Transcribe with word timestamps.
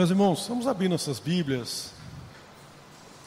Meus 0.00 0.08
irmãos, 0.08 0.48
vamos 0.48 0.66
abrir 0.66 0.88
nossas 0.88 1.18
Bíblias 1.18 1.92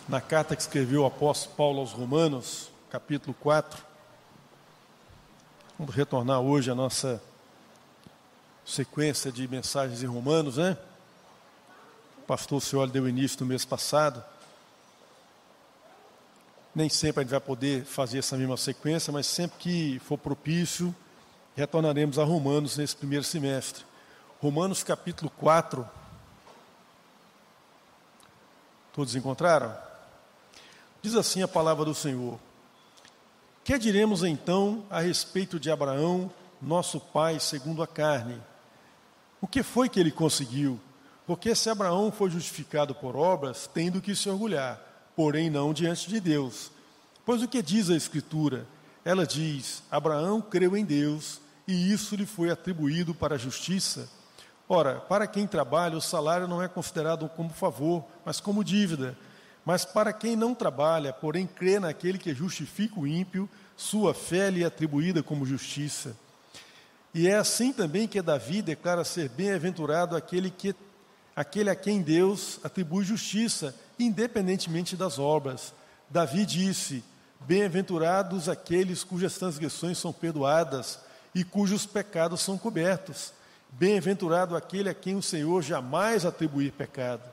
na 0.10 0.20
carta 0.20 0.56
que 0.56 0.62
escreveu 0.64 1.04
o 1.04 1.06
apóstolo 1.06 1.56
Paulo 1.56 1.80
aos 1.82 1.92
Romanos, 1.92 2.72
capítulo 2.90 3.36
4. 3.40 3.86
Vamos 5.78 5.94
retornar 5.94 6.40
hoje 6.40 6.72
à 6.72 6.74
nossa 6.74 7.22
sequência 8.66 9.32
de 9.32 9.48
mensagens 9.48 10.02
em 10.02 10.08
Romanos, 10.08 10.58
né? 10.58 10.76
O 12.18 12.22
pastor 12.24 12.60
Senhor 12.60 12.90
deu 12.90 13.08
início 13.08 13.38
no 13.42 13.46
mês 13.46 13.64
passado. 13.64 14.24
Nem 16.74 16.90
sempre 16.90 17.22
a 17.22 17.24
gente 17.24 17.34
vai 17.34 17.40
poder 17.40 17.86
fazer 17.86 18.18
essa 18.18 18.36
mesma 18.36 18.58
sequência, 18.58 19.14
mas 19.14 19.28
sempre 19.28 19.60
que 19.60 20.00
for 20.00 20.18
propício, 20.18 20.96
retornaremos 21.56 22.18
a 22.18 22.24
Romanos 22.24 22.78
nesse 22.78 22.96
primeiro 22.96 23.24
semestre. 23.24 23.86
Romanos 24.42 24.82
capítulo 24.84 25.30
4. 25.38 25.88
Todos 28.94 29.16
encontraram? 29.16 29.76
Diz 31.02 31.16
assim 31.16 31.42
a 31.42 31.48
palavra 31.48 31.84
do 31.84 31.96
Senhor: 31.96 32.40
Que 33.64 33.78
diremos 33.78 34.24
então 34.24 34.86
a 34.90 35.02
respeito 35.02 35.60
de 35.60 35.72
Abraão, 35.72 36.32
nosso 36.62 37.00
pai, 37.00 37.40
segundo 37.40 37.82
a 37.82 37.88
carne? 37.88 38.40
O 39.42 39.48
que 39.48 39.64
foi 39.64 39.90
que 39.90 40.00
ele 40.00 40.12
conseguiu? 40.12 40.80
Porque 41.26 41.56
se 41.56 41.70
Abraão 41.70 42.12
foi 42.12 42.30
justificado 42.30 42.94
por 42.94 43.16
obras, 43.16 43.68
tem 43.68 43.90
do 43.90 44.02
que 44.02 44.16
se 44.16 44.30
orgulhar, 44.30 44.80
porém 45.16 45.50
não 45.50 45.74
diante 45.74 46.08
de 46.08 46.20
Deus. 46.20 46.72
Pois 47.26 47.42
o 47.42 47.48
que 47.48 47.62
diz 47.62 47.90
a 47.90 47.96
Escritura? 47.96 48.68
Ela 49.04 49.26
diz: 49.26 49.82
Abraão 49.90 50.40
creu 50.40 50.78
em 50.78 50.86
Deus 50.86 51.42
e 51.68 51.92
isso 51.92 52.16
lhe 52.16 52.26
foi 52.26 52.52
atribuído 52.52 53.14
para 53.16 53.36
a 53.36 53.40
justiça. 53.40 54.10
Ora, 54.68 54.96
para 54.96 55.28
quem 55.28 55.46
trabalha, 55.46 55.98
o 55.98 56.02
salário 56.02 56.48
não 56.48 56.62
é 56.62 56.68
considerado 56.68 57.28
como 57.30 57.50
favor, 57.50 58.04
mas 58.26 58.40
como 58.40 58.64
dívida. 58.64 59.18
Mas 59.66 59.86
para 59.86 60.12
quem 60.12 60.36
não 60.36 60.56
trabalha, 60.56 61.14
porém 61.14 61.48
crê 61.48 61.80
naquele 61.80 62.18
que 62.18 62.34
justifica 62.34 63.00
o 63.00 63.08
ímpio, 63.08 63.50
sua 63.76 64.14
fé 64.14 64.50
lhe 64.50 64.64
é 64.64 64.66
atribuída 64.66 65.24
como 65.24 65.46
justiça. 65.46 66.16
E 67.14 67.28
é 67.28 67.36
assim 67.36 67.72
também 67.72 68.08
que 68.08 68.22
Davi 68.22 68.62
declara 68.62 69.04
ser 69.04 69.30
bem-aventurado 69.30 70.16
aquele, 70.16 70.50
que, 70.50 70.76
aquele 71.36 71.70
a 71.70 71.76
quem 71.76 72.02
Deus 72.02 72.60
atribui 72.64 73.06
justiça, 73.06 73.76
independentemente 74.00 74.98
das 74.98 75.20
obras. 75.20 75.74
Davi 76.10 76.46
disse: 76.46 77.04
Bem-aventurados 77.42 78.50
aqueles 78.50 79.04
cujas 79.04 79.38
transgressões 79.38 79.98
são 79.98 80.12
perdoadas 80.12 81.00
e 81.36 81.44
cujos 81.44 81.86
pecados 81.86 82.42
são 82.42 82.58
cobertos. 82.58 83.32
Bem-aventurado 83.76 84.56
aquele 84.56 84.88
a 84.88 84.94
quem 84.94 85.16
o 85.16 85.22
Senhor 85.22 85.62
jamais 85.64 86.26
atribuir 86.26 86.72
pecado. 86.72 87.24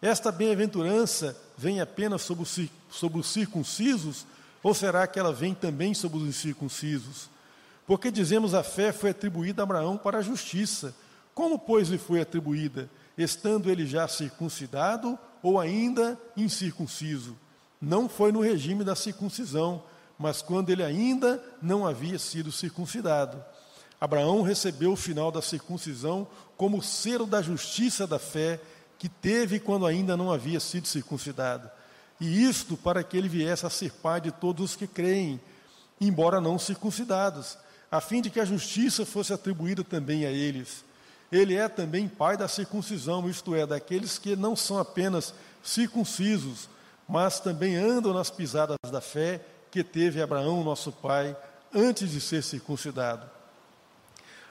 Esta 0.00 0.30
bem-aventurança 0.30 1.36
vem 1.58 1.80
apenas 1.80 2.22
sobre 2.22 2.44
os, 2.44 2.60
sobre 2.88 3.18
os 3.18 3.26
circuncisos, 3.26 4.24
ou 4.62 4.72
será 4.72 5.06
que 5.08 5.18
ela 5.18 5.32
vem 5.32 5.54
também 5.54 5.92
sobre 5.92 6.18
os 6.18 6.28
incircuncisos? 6.28 7.28
Porque 7.84 8.12
dizemos 8.12 8.54
a 8.54 8.62
fé 8.62 8.92
foi 8.92 9.10
atribuída 9.10 9.62
a 9.62 9.64
Abraão 9.64 9.96
para 9.96 10.18
a 10.18 10.22
justiça. 10.22 10.94
Como, 11.34 11.58
pois, 11.58 11.88
lhe 11.88 11.98
foi 11.98 12.20
atribuída? 12.20 12.88
Estando 13.18 13.68
ele 13.68 13.86
já 13.86 14.06
circuncidado 14.06 15.18
ou 15.42 15.58
ainda 15.58 16.16
incircunciso? 16.36 17.36
Não 17.80 18.08
foi 18.08 18.30
no 18.30 18.40
regime 18.40 18.84
da 18.84 18.94
circuncisão, 18.94 19.82
mas 20.16 20.42
quando 20.42 20.70
ele 20.70 20.82
ainda 20.82 21.42
não 21.60 21.86
havia 21.86 22.18
sido 22.18 22.52
circuncidado. 22.52 23.44
Abraão 24.00 24.42
recebeu 24.42 24.92
o 24.92 24.96
final 24.96 25.32
da 25.32 25.40
circuncisão 25.40 26.26
como 26.56 26.82
selo 26.82 27.26
da 27.26 27.40
justiça 27.40 28.06
da 28.06 28.18
fé 28.18 28.60
que 28.98 29.08
teve 29.08 29.58
quando 29.58 29.86
ainda 29.86 30.16
não 30.16 30.32
havia 30.32 30.60
sido 30.60 30.86
circuncidado. 30.86 31.70
E 32.20 32.44
isto 32.44 32.76
para 32.76 33.02
que 33.02 33.16
ele 33.16 33.28
viesse 33.28 33.66
a 33.66 33.70
ser 33.70 33.92
pai 33.92 34.20
de 34.20 34.30
todos 34.30 34.70
os 34.70 34.76
que 34.76 34.86
creem, 34.86 35.40
embora 36.00 36.40
não 36.40 36.58
circuncidados, 36.58 37.58
a 37.90 38.00
fim 38.00 38.20
de 38.20 38.30
que 38.30 38.40
a 38.40 38.44
justiça 38.44 39.04
fosse 39.04 39.32
atribuída 39.32 39.84
também 39.84 40.24
a 40.24 40.30
eles. 40.30 40.84
Ele 41.30 41.54
é 41.54 41.68
também 41.68 42.08
pai 42.08 42.36
da 42.36 42.48
circuncisão, 42.48 43.28
isto 43.28 43.54
é, 43.54 43.66
daqueles 43.66 44.18
que 44.18 44.36
não 44.36 44.54
são 44.54 44.78
apenas 44.78 45.34
circuncisos, 45.62 46.68
mas 47.08 47.40
também 47.40 47.76
andam 47.76 48.12
nas 48.12 48.30
pisadas 48.30 48.76
da 48.90 49.00
fé 49.00 49.40
que 49.70 49.82
teve 49.84 50.22
Abraão, 50.22 50.64
nosso 50.64 50.92
pai, 50.92 51.36
antes 51.74 52.10
de 52.10 52.20
ser 52.20 52.42
circuncidado. 52.42 53.35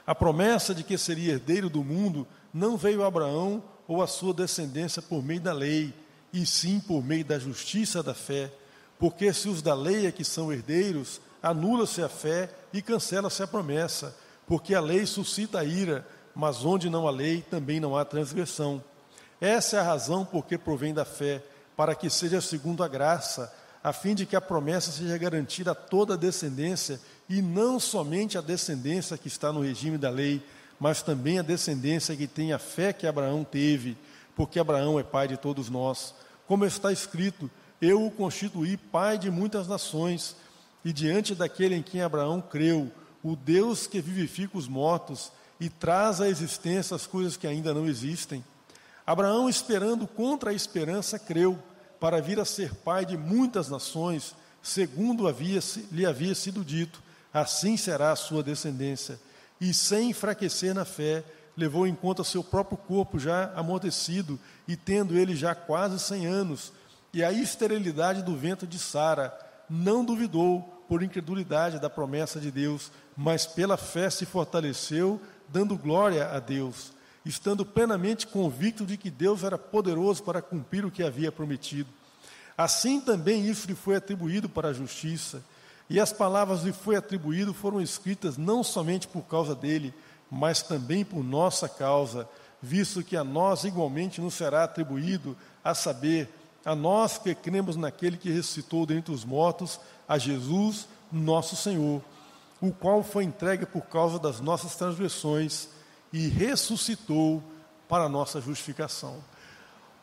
A 0.06 0.14
promessa 0.14 0.74
de 0.74 0.84
que 0.84 0.96
seria 0.96 1.32
herdeiro 1.32 1.68
do 1.68 1.82
mundo 1.82 2.26
não 2.54 2.76
veio 2.76 3.02
a 3.02 3.08
Abraão 3.08 3.62
ou 3.88 4.02
a 4.02 4.06
sua 4.06 4.32
descendência 4.32 5.02
por 5.02 5.22
meio 5.22 5.40
da 5.40 5.52
lei, 5.52 5.92
e 6.32 6.44
sim 6.46 6.78
por 6.78 7.02
meio 7.02 7.24
da 7.24 7.38
justiça 7.38 8.02
da 8.02 8.14
fé. 8.14 8.52
Porque 8.98 9.32
se 9.32 9.48
os 9.48 9.62
da 9.62 9.74
lei 9.74 10.06
é 10.06 10.12
que 10.12 10.24
são 10.24 10.52
herdeiros, 10.52 11.20
anula-se 11.42 12.02
a 12.02 12.08
fé 12.08 12.50
e 12.72 12.80
cancela-se 12.80 13.42
a 13.42 13.46
promessa, 13.46 14.16
porque 14.46 14.74
a 14.74 14.80
lei 14.80 15.06
suscita 15.06 15.60
a 15.60 15.64
ira, 15.64 16.06
mas 16.34 16.64
onde 16.64 16.88
não 16.88 17.08
há 17.08 17.10
lei, 17.10 17.42
também 17.42 17.80
não 17.80 17.96
há 17.96 18.04
transgressão. 18.04 18.82
Essa 19.40 19.76
é 19.76 19.80
a 19.80 19.84
razão 19.84 20.24
por 20.24 20.46
que 20.46 20.56
provém 20.56 20.94
da 20.94 21.04
fé, 21.04 21.42
para 21.76 21.94
que 21.94 22.08
seja 22.08 22.40
segundo 22.40 22.82
a 22.82 22.88
graça, 22.88 23.52
a 23.82 23.92
fim 23.92 24.14
de 24.14 24.26
que 24.26 24.36
a 24.36 24.40
promessa 24.40 24.90
seja 24.90 25.16
garantida 25.18 25.72
a 25.72 25.74
toda 25.74 26.14
a 26.14 26.16
descendência 26.16 27.00
e 27.28 27.42
não 27.42 27.80
somente 27.80 28.38
a 28.38 28.40
descendência 28.40 29.18
que 29.18 29.28
está 29.28 29.52
no 29.52 29.60
regime 29.60 29.98
da 29.98 30.10
lei, 30.10 30.42
mas 30.78 31.02
também 31.02 31.38
a 31.38 31.42
descendência 31.42 32.16
que 32.16 32.26
tem 32.26 32.52
a 32.52 32.58
fé 32.58 32.92
que 32.92 33.06
Abraão 33.06 33.44
teve, 33.44 33.96
porque 34.34 34.60
Abraão 34.60 34.98
é 34.98 35.02
pai 35.02 35.26
de 35.26 35.36
todos 35.36 35.68
nós. 35.68 36.14
Como 36.46 36.64
está 36.64 36.92
escrito: 36.92 37.50
Eu 37.80 38.06
o 38.06 38.10
constituí 38.10 38.76
pai 38.76 39.18
de 39.18 39.30
muitas 39.30 39.66
nações, 39.66 40.36
e 40.84 40.92
diante 40.92 41.34
daquele 41.34 41.74
em 41.74 41.82
quem 41.82 42.02
Abraão 42.02 42.40
creu, 42.40 42.90
o 43.22 43.34
Deus 43.34 43.86
que 43.86 44.00
vivifica 44.00 44.56
os 44.56 44.68
mortos 44.68 45.32
e 45.58 45.68
traz 45.68 46.20
à 46.20 46.28
existência 46.28 46.94
as 46.94 47.06
coisas 47.06 47.36
que 47.36 47.46
ainda 47.46 47.74
não 47.74 47.86
existem. 47.86 48.44
Abraão, 49.04 49.48
esperando 49.48 50.06
contra 50.06 50.50
a 50.50 50.54
esperança, 50.54 51.18
creu, 51.18 51.58
para 51.98 52.20
vir 52.20 52.38
a 52.38 52.44
ser 52.44 52.74
pai 52.74 53.06
de 53.06 53.16
muitas 53.16 53.68
nações, 53.68 54.34
segundo 54.62 55.26
havia, 55.26 55.60
lhe 55.90 56.04
havia 56.04 56.34
sido 56.34 56.62
dito 56.62 57.05
assim 57.40 57.76
será 57.76 58.12
a 58.12 58.16
sua 58.16 58.42
descendência. 58.42 59.20
E 59.60 59.74
sem 59.74 60.10
enfraquecer 60.10 60.74
na 60.74 60.84
fé, 60.84 61.22
levou 61.56 61.86
em 61.86 61.94
conta 61.94 62.24
seu 62.24 62.42
próprio 62.42 62.78
corpo 62.78 63.18
já 63.18 63.52
amortecido 63.54 64.38
e 64.66 64.76
tendo 64.76 65.16
ele 65.16 65.36
já 65.36 65.54
quase 65.54 65.98
cem 65.98 66.26
anos, 66.26 66.72
e 67.12 67.22
a 67.22 67.32
esterilidade 67.32 68.22
do 68.22 68.36
vento 68.36 68.66
de 68.66 68.78
Sara, 68.78 69.36
não 69.68 70.04
duvidou 70.04 70.60
por 70.88 71.02
incredulidade 71.02 71.78
da 71.78 71.90
promessa 71.90 72.38
de 72.40 72.50
Deus, 72.50 72.90
mas 73.16 73.46
pela 73.46 73.76
fé 73.76 74.08
se 74.10 74.24
fortaleceu, 74.24 75.20
dando 75.48 75.76
glória 75.76 76.28
a 76.30 76.38
Deus, 76.38 76.92
estando 77.24 77.64
plenamente 77.64 78.26
convicto 78.26 78.84
de 78.84 78.96
que 78.96 79.10
Deus 79.10 79.42
era 79.42 79.58
poderoso 79.58 80.22
para 80.22 80.42
cumprir 80.42 80.84
o 80.84 80.90
que 80.90 81.02
havia 81.02 81.32
prometido. 81.32 81.88
Assim 82.56 83.00
também 83.00 83.46
isso 83.46 83.66
lhe 83.66 83.74
foi 83.74 83.96
atribuído 83.96 84.48
para 84.48 84.68
a 84.68 84.72
justiça. 84.72 85.42
E 85.88 86.00
as 86.00 86.12
palavras 86.12 86.62
lhe 86.62 86.72
foi 86.72 86.96
atribuído 86.96 87.54
foram 87.54 87.80
escritas 87.80 88.36
não 88.36 88.64
somente 88.64 89.06
por 89.06 89.22
causa 89.22 89.54
dele, 89.54 89.94
mas 90.30 90.62
também 90.62 91.04
por 91.04 91.22
nossa 91.22 91.68
causa, 91.68 92.28
visto 92.60 93.02
que 93.02 93.16
a 93.16 93.22
nós 93.22 93.64
igualmente 93.64 94.20
nos 94.20 94.34
será 94.34 94.64
atribuído, 94.64 95.36
a 95.62 95.74
saber, 95.74 96.28
a 96.64 96.74
nós 96.74 97.18
que 97.18 97.34
cremos 97.34 97.76
naquele 97.76 98.16
que 98.16 98.30
ressuscitou 98.30 98.84
dentre 98.84 99.14
os 99.14 99.24
mortos, 99.24 99.78
a 100.08 100.18
Jesus, 100.18 100.88
nosso 101.12 101.54
Senhor, 101.54 102.02
o 102.60 102.72
qual 102.72 103.02
foi 103.04 103.24
entregue 103.24 103.64
por 103.64 103.82
causa 103.82 104.18
das 104.18 104.40
nossas 104.40 104.74
transgressões 104.74 105.68
e 106.12 106.28
ressuscitou 106.28 107.42
para 107.88 108.04
a 108.04 108.08
nossa 108.08 108.40
justificação. 108.40 109.22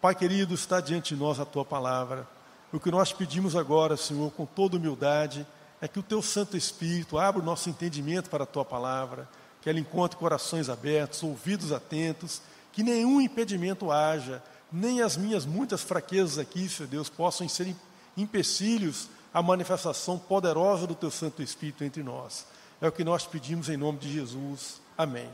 Pai 0.01 0.15
querido, 0.15 0.53
está 0.53 0.79
diante 0.79 1.15
de 1.15 1.21
nós 1.21 1.39
a 1.39 1.45
tua 1.45 1.65
palavra. 1.65 2.27
O 2.71 2.79
que 2.79 2.91
nós 2.91 3.13
pedimos 3.13 3.55
agora, 3.55 3.97
Senhor, 3.97 4.31
com 4.31 4.45
toda 4.45 4.77
humildade, 4.77 5.45
é 5.83 5.87
que 5.89 5.99
o 5.99 6.03
teu 6.03 6.21
Santo 6.21 6.55
Espírito 6.55 7.17
abra 7.17 7.41
o 7.41 7.45
nosso 7.45 7.69
entendimento 7.69 8.29
para 8.29 8.45
a 8.45 8.47
tua 8.47 8.63
palavra, 8.63 9.27
que 9.61 9.69
ela 9.69 9.77
encontre 9.77 10.17
corações 10.17 10.69
abertos, 10.69 11.21
ouvidos 11.23 11.73
atentos, 11.73 12.41
que 12.71 12.81
nenhum 12.81 13.19
impedimento 13.19 13.91
haja, 13.91 14.41
nem 14.71 15.01
as 15.01 15.17
minhas 15.17 15.45
muitas 15.45 15.83
fraquezas 15.83 16.37
aqui, 16.37 16.69
Senhor 16.69 16.87
Deus, 16.87 17.09
possam 17.09 17.49
ser 17.49 17.75
empecilhos 18.15 19.09
à 19.33 19.41
manifestação 19.41 20.17
poderosa 20.17 20.87
do 20.87 20.95
teu 20.95 21.11
Santo 21.11 21.43
Espírito 21.43 21.83
entre 21.83 22.01
nós. 22.01 22.45
É 22.79 22.87
o 22.87 22.91
que 22.91 23.03
nós 23.03 23.25
pedimos 23.25 23.67
em 23.67 23.75
nome 23.75 23.99
de 23.99 24.09
Jesus. 24.09 24.79
Amém. 24.97 25.29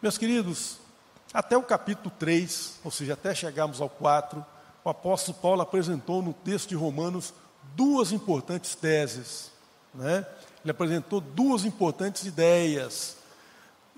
Meus 0.00 0.16
queridos, 0.16 0.78
até 1.34 1.56
o 1.56 1.64
capítulo 1.64 2.12
3, 2.16 2.78
ou 2.84 2.92
seja, 2.92 3.14
até 3.14 3.34
chegarmos 3.34 3.80
ao 3.80 3.90
4, 3.90 4.46
o 4.84 4.88
apóstolo 4.88 5.36
Paulo 5.38 5.62
apresentou 5.62 6.22
no 6.22 6.32
texto 6.32 6.68
de 6.68 6.76
Romanos 6.76 7.34
duas 7.76 8.12
importantes 8.12 8.74
teses. 8.74 9.50
Né? 9.94 10.24
Ele 10.64 10.70
apresentou 10.70 11.20
duas 11.20 11.64
importantes 11.64 12.24
ideias. 12.24 13.16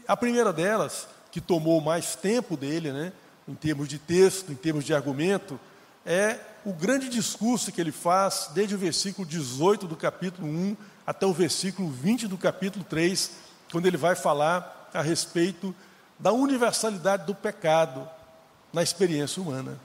A 0.07 0.17
primeira 0.17 0.53
delas, 0.53 1.07
que 1.31 1.41
tomou 1.41 1.81
mais 1.81 2.15
tempo 2.15 2.57
dele, 2.57 2.93
né, 2.93 3.13
em 3.49 3.55
termos 3.55 3.89
de 3.89 3.99
texto, 3.99 4.53
em 4.53 4.55
termos 4.55 4.85
de 4.85 4.95
argumento, 4.95 5.59
é 6.05 6.39
o 6.65 6.73
grande 6.73 7.09
discurso 7.09 7.73
que 7.73 7.81
ele 7.81 7.93
faz 7.93 8.51
desde 8.55 8.75
o 8.75 8.79
versículo 8.79 9.27
18 9.27 9.87
do 9.87 9.97
capítulo 9.97 10.47
1 10.47 10.77
até 11.07 11.27
o 11.27 11.33
versículo 11.33 11.89
20 11.89 12.29
do 12.29 12.39
capítulo 12.39 12.85
3, 12.85 13.31
quando 13.71 13.87
ele 13.87 13.97
vai 13.97 14.15
falar 14.15 14.91
a 14.95 15.03
respeito 15.03 15.75
da 16.19 16.33
universalidade 16.33 17.27
do 17.27 17.35
pecado 17.35 18.09
na 18.73 18.83
experiência 18.83 19.43
humana. 19.43 19.79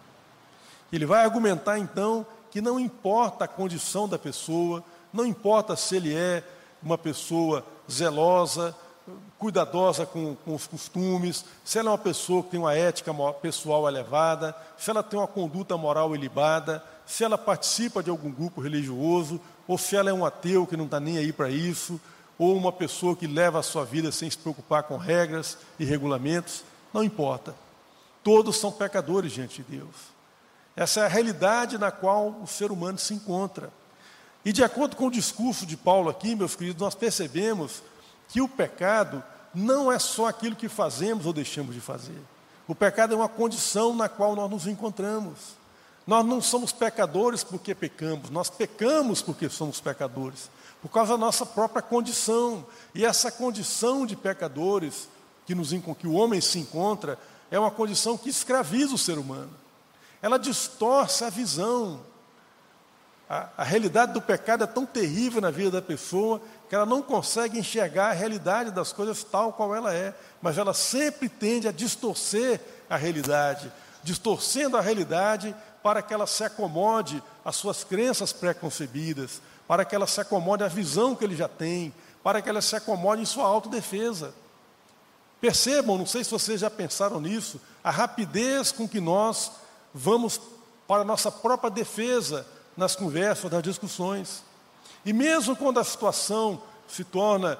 Ele 0.92 1.06
vai 1.06 1.24
argumentar 1.24 1.80
então 1.80 2.25
que 2.51 2.61
não 2.61 2.79
importa 2.79 3.45
a 3.45 3.47
condição 3.47 4.07
da 4.07 4.17
pessoa, 4.17 4.83
não 5.11 5.25
importa 5.25 5.75
se 5.75 5.95
ele 5.95 6.15
é 6.15 6.44
uma 6.81 6.97
pessoa 6.97 7.63
zelosa, 7.89 8.75
cuidadosa 9.38 10.05
com, 10.05 10.35
com, 10.35 10.55
os 10.55 10.67
costumes, 10.67 11.45
se 11.63 11.79
ela 11.79 11.89
é 11.89 11.91
uma 11.91 11.97
pessoa 11.97 12.44
que 12.44 12.49
tem 12.49 12.59
uma 12.59 12.73
ética 12.73 13.13
pessoal 13.41 13.88
elevada, 13.88 14.55
se 14.77 14.89
ela 14.89 15.03
tem 15.03 15.19
uma 15.19 15.27
conduta 15.27 15.77
moral 15.77 16.15
ilibada, 16.15 16.83
se 17.05 17.23
ela 17.23 17.38
participa 17.38 18.03
de 18.03 18.09
algum 18.09 18.31
grupo 18.31 18.59
religioso, 18.59 19.39
ou 19.67 19.77
se 19.77 19.95
ela 19.95 20.09
é 20.09 20.13
um 20.13 20.25
ateu 20.25 20.67
que 20.67 20.75
não 20.75 20.85
está 20.85 20.99
nem 20.99 21.17
aí 21.17 21.31
para 21.31 21.49
isso, 21.49 21.99
ou 22.38 22.55
uma 22.55 22.71
pessoa 22.71 23.15
que 23.15 23.25
leva 23.25 23.59
a 23.59 23.63
sua 23.63 23.85
vida 23.85 24.11
sem 24.11 24.29
se 24.29 24.38
preocupar 24.38 24.83
com 24.83 24.97
regras 24.97 25.57
e 25.79 25.85
regulamentos, 25.85 26.63
não 26.94 27.03
importa. 27.03 27.55
Todos 28.23 28.57
são 28.57 28.71
pecadores 28.71 29.31
diante 29.31 29.63
de 29.63 29.77
Deus. 29.77 30.17
Essa 30.77 31.00
é 31.00 31.06
a 31.06 31.09
realidade 31.09 31.79
na 31.79 31.91
qual 31.91 32.29
o 32.39 32.45
ser 32.45 32.71
humano 32.71 33.00
se 33.00 33.12
encontra. 33.12 33.71
E 34.45 34.53
de 34.53 34.63
acordo 34.63 34.95
com 34.95 35.07
o 35.07 35.12
discurso 35.12 35.65
de 35.65 35.75
Paulo 35.75 36.07
aqui, 36.07 36.35
meus 36.35 36.56
queridos, 36.56 36.79
nós 36.79 36.94
percebemos 36.94 37.81
que 38.29 38.39
o 38.39 38.47
pecado 38.47 39.24
não 39.56 39.91
é 39.91 39.97
só 39.97 40.27
aquilo 40.27 40.56
que 40.56 40.69
fazemos 40.69 41.25
ou 41.25 41.33
deixamos 41.33 41.74
de 41.74 41.81
fazer. 41.81 42.21
O 42.68 42.75
pecado 42.75 43.15
é 43.15 43.18
uma 43.18 43.27
condição 43.27 43.95
na 43.95 44.07
qual 44.07 44.35
nós 44.35 44.51
nos 44.51 44.68
encontramos. 44.68 45.57
Nós 46.06 46.24
não 46.24 46.39
somos 46.39 46.71
pecadores 46.71 47.44
porque 47.44 47.73
pecamos, 47.73 48.30
nós 48.30 48.50
pecamos 48.50 49.21
porque 49.21 49.50
somos 49.50 49.81
pecadores, 49.81 50.50
por 50.80 50.89
causa 50.89 51.13
da 51.13 51.18
nossa 51.18 51.45
própria 51.45 51.81
condição. 51.81 52.63
E 52.94 53.03
essa 53.03 53.31
condição 53.31 54.06
de 54.06 54.15
pecadores 54.15 55.09
que, 55.47 55.56
nos, 55.56 55.71
que 55.97 56.07
o 56.07 56.13
homem 56.13 56.39
se 56.39 56.59
encontra 56.59 57.18
é 57.50 57.59
uma 57.59 57.71
condição 57.71 58.15
que 58.15 58.30
escraviza 58.30 58.94
o 58.94 58.97
ser 58.97 59.18
humano. 59.18 59.50
Ela 60.22 60.38
distorce 60.38 61.24
a 61.24 61.30
visão. 61.30 62.02
A, 63.30 63.50
a 63.58 63.64
realidade 63.64 64.14
do 64.14 64.22
pecado 64.22 64.64
é 64.64 64.68
tão 64.68 64.86
terrível 64.86 65.42
na 65.42 65.52
vida 65.52 65.72
da 65.72 65.81
pessoa 65.81 66.42
que 66.69 66.75
ela 66.75 66.86
não 66.86 67.02
consegue 67.02 67.60
enxergar 67.60 68.10
a 68.10 68.14
realidade 68.14 68.72
das 68.72 68.94
coisas 68.94 69.24
tal 69.24 69.54
qual 69.54 69.75
ela 69.75 69.94
é, 69.94 70.14
mas 70.42 70.58
ela 70.58 70.74
sempre 70.74 71.28
tende 71.28 71.68
a 71.68 71.72
distorcer 71.72 72.62
a 72.90 72.96
realidade, 72.96 73.72
distorcendo 74.04 74.78
a 74.78 74.81
realidade 74.81 75.56
para 75.84 76.02
que 76.02 76.14
ela 76.14 76.28
se 76.28 76.44
acomode 76.44 77.22
às 77.44 77.56
suas 77.56 77.84
crenças 77.84 78.34
pré-concebidas, 78.34 79.42
para 79.68 79.86
que 79.86 79.96
ela 79.96 80.08
se 80.08 80.19
acomode 80.19 80.64
à 80.64 80.68
visão 80.68 81.16
que 81.16 81.24
ele 81.24 81.36
já 81.36 81.48
tem, 81.48 81.94
para 82.24 82.42
que 82.42 82.50
ela 82.50 82.62
se 82.62 82.75
acomode 82.75 83.22
em 83.22 83.25
sua 83.25 83.46
autodefesa. 83.46 84.34
Percebam, 85.40 85.98
não 85.98 86.06
sei 86.06 86.24
se 86.24 86.31
vocês 86.31 86.62
já 86.62 86.69
pensaram 86.69 87.22
nisso, 87.22 87.62
a 87.84 87.92
rapidez 87.92 88.72
com 88.72 88.88
que 88.88 89.00
nós 89.00 89.52
vamos 89.97 90.39
para 90.88 91.01
a 91.01 91.05
nossa 91.05 91.31
própria 91.31 91.69
defesa 91.69 92.45
nas 92.77 92.95
conversas, 92.95 93.51
nas 93.51 93.63
discussões. 93.63 94.44
E 95.03 95.11
mesmo 95.11 95.55
quando 95.55 95.79
a 95.79 95.83
situação 95.83 96.61
se 96.88 97.03
torna 97.03 97.57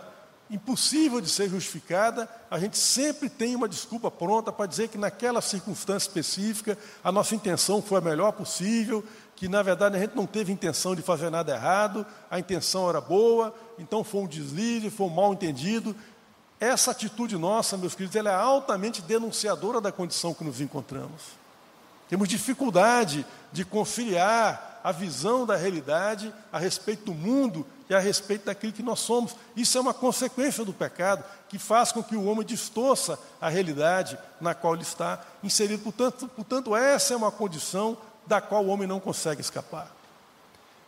impossível 0.50 1.20
de 1.20 1.30
ser 1.30 1.50
justificada, 1.50 2.30
a 2.50 2.58
gente 2.58 2.78
sempre 2.78 3.30
tem 3.30 3.56
uma 3.56 3.68
desculpa 3.68 4.10
pronta 4.10 4.52
para 4.52 4.66
dizer 4.66 4.88
que 4.88 4.98
naquela 4.98 5.42
circunstância 5.42 6.08
específica 6.08 6.78
a 7.04 7.12
nossa 7.12 7.36
intenção 7.36 7.82
foi 7.82 7.98
a 7.98 8.02
melhor 8.02 8.32
possível, 8.32 9.04
que 9.36 9.50
na 9.50 9.62
verdade 9.62 9.98
a 9.98 10.00
gente 10.00 10.16
não 10.16 10.26
teve 10.26 10.54
intenção 10.54 10.96
de 10.96 11.02
fazer 11.02 11.30
nada 11.30 11.54
errado, 11.54 12.06
a 12.32 12.40
intenção 12.40 12.90
era 12.90 13.02
boa, 13.02 13.54
então 13.78 14.04
foi 14.04 14.22
um 14.22 14.28
deslize, 14.28 14.90
foi 14.90 15.08
um 15.08 15.10
mal 15.10 15.34
entendido. 15.34 15.94
Essa 16.60 16.92
atitude 16.92 17.38
nossa, 17.38 17.76
meus 17.76 17.94
queridos, 17.94 18.16
ela 18.16 18.32
é 18.32 18.36
altamente 18.36 19.02
denunciadora 19.02 19.82
da 19.82 19.92
condição 19.92 20.34
que 20.34 20.44
nos 20.44 20.62
encontramos. 20.62 21.47
Temos 22.10 22.28
dificuldade 22.28 23.26
de 23.52 23.66
conciliar 23.66 24.80
a 24.84 24.92
visão 24.92 25.46
da 25.46 25.56
realidade 25.56 26.34
a 26.52 26.58
respeito 26.58 27.06
do 27.06 27.14
mundo 27.14 27.66
e 27.90 27.94
a 27.94 28.00
respeito 28.00 28.46
daquilo 28.46 28.74
que 28.74 28.84
nós 28.84 29.00
somos. 29.00 29.36
Isso 29.56 29.78
é 29.78 29.82
uma 29.82 29.94
consequência 29.94 30.64
do 30.64 30.74
pecado 30.74 31.24
que 31.50 31.58
faz 31.58 31.92
com 31.92 32.04
que 32.04 32.16
o 32.16 32.26
homem 32.26 32.46
distorça 32.46 33.20
a 33.40 33.50
realidade 33.50 34.18
na 34.40 34.54
qual 34.54 34.74
ele 34.74 34.84
está 34.84 35.22
inserido. 35.44 35.84
Portanto, 35.84 36.30
portanto, 36.36 36.76
essa 36.76 37.14
é 37.14 37.18
uma 37.18 37.32
condição 37.32 37.98
da 38.26 38.42
qual 38.42 38.64
o 38.66 38.68
homem 38.68 38.88
não 38.88 39.00
consegue 39.00 39.42
escapar. 39.42 39.92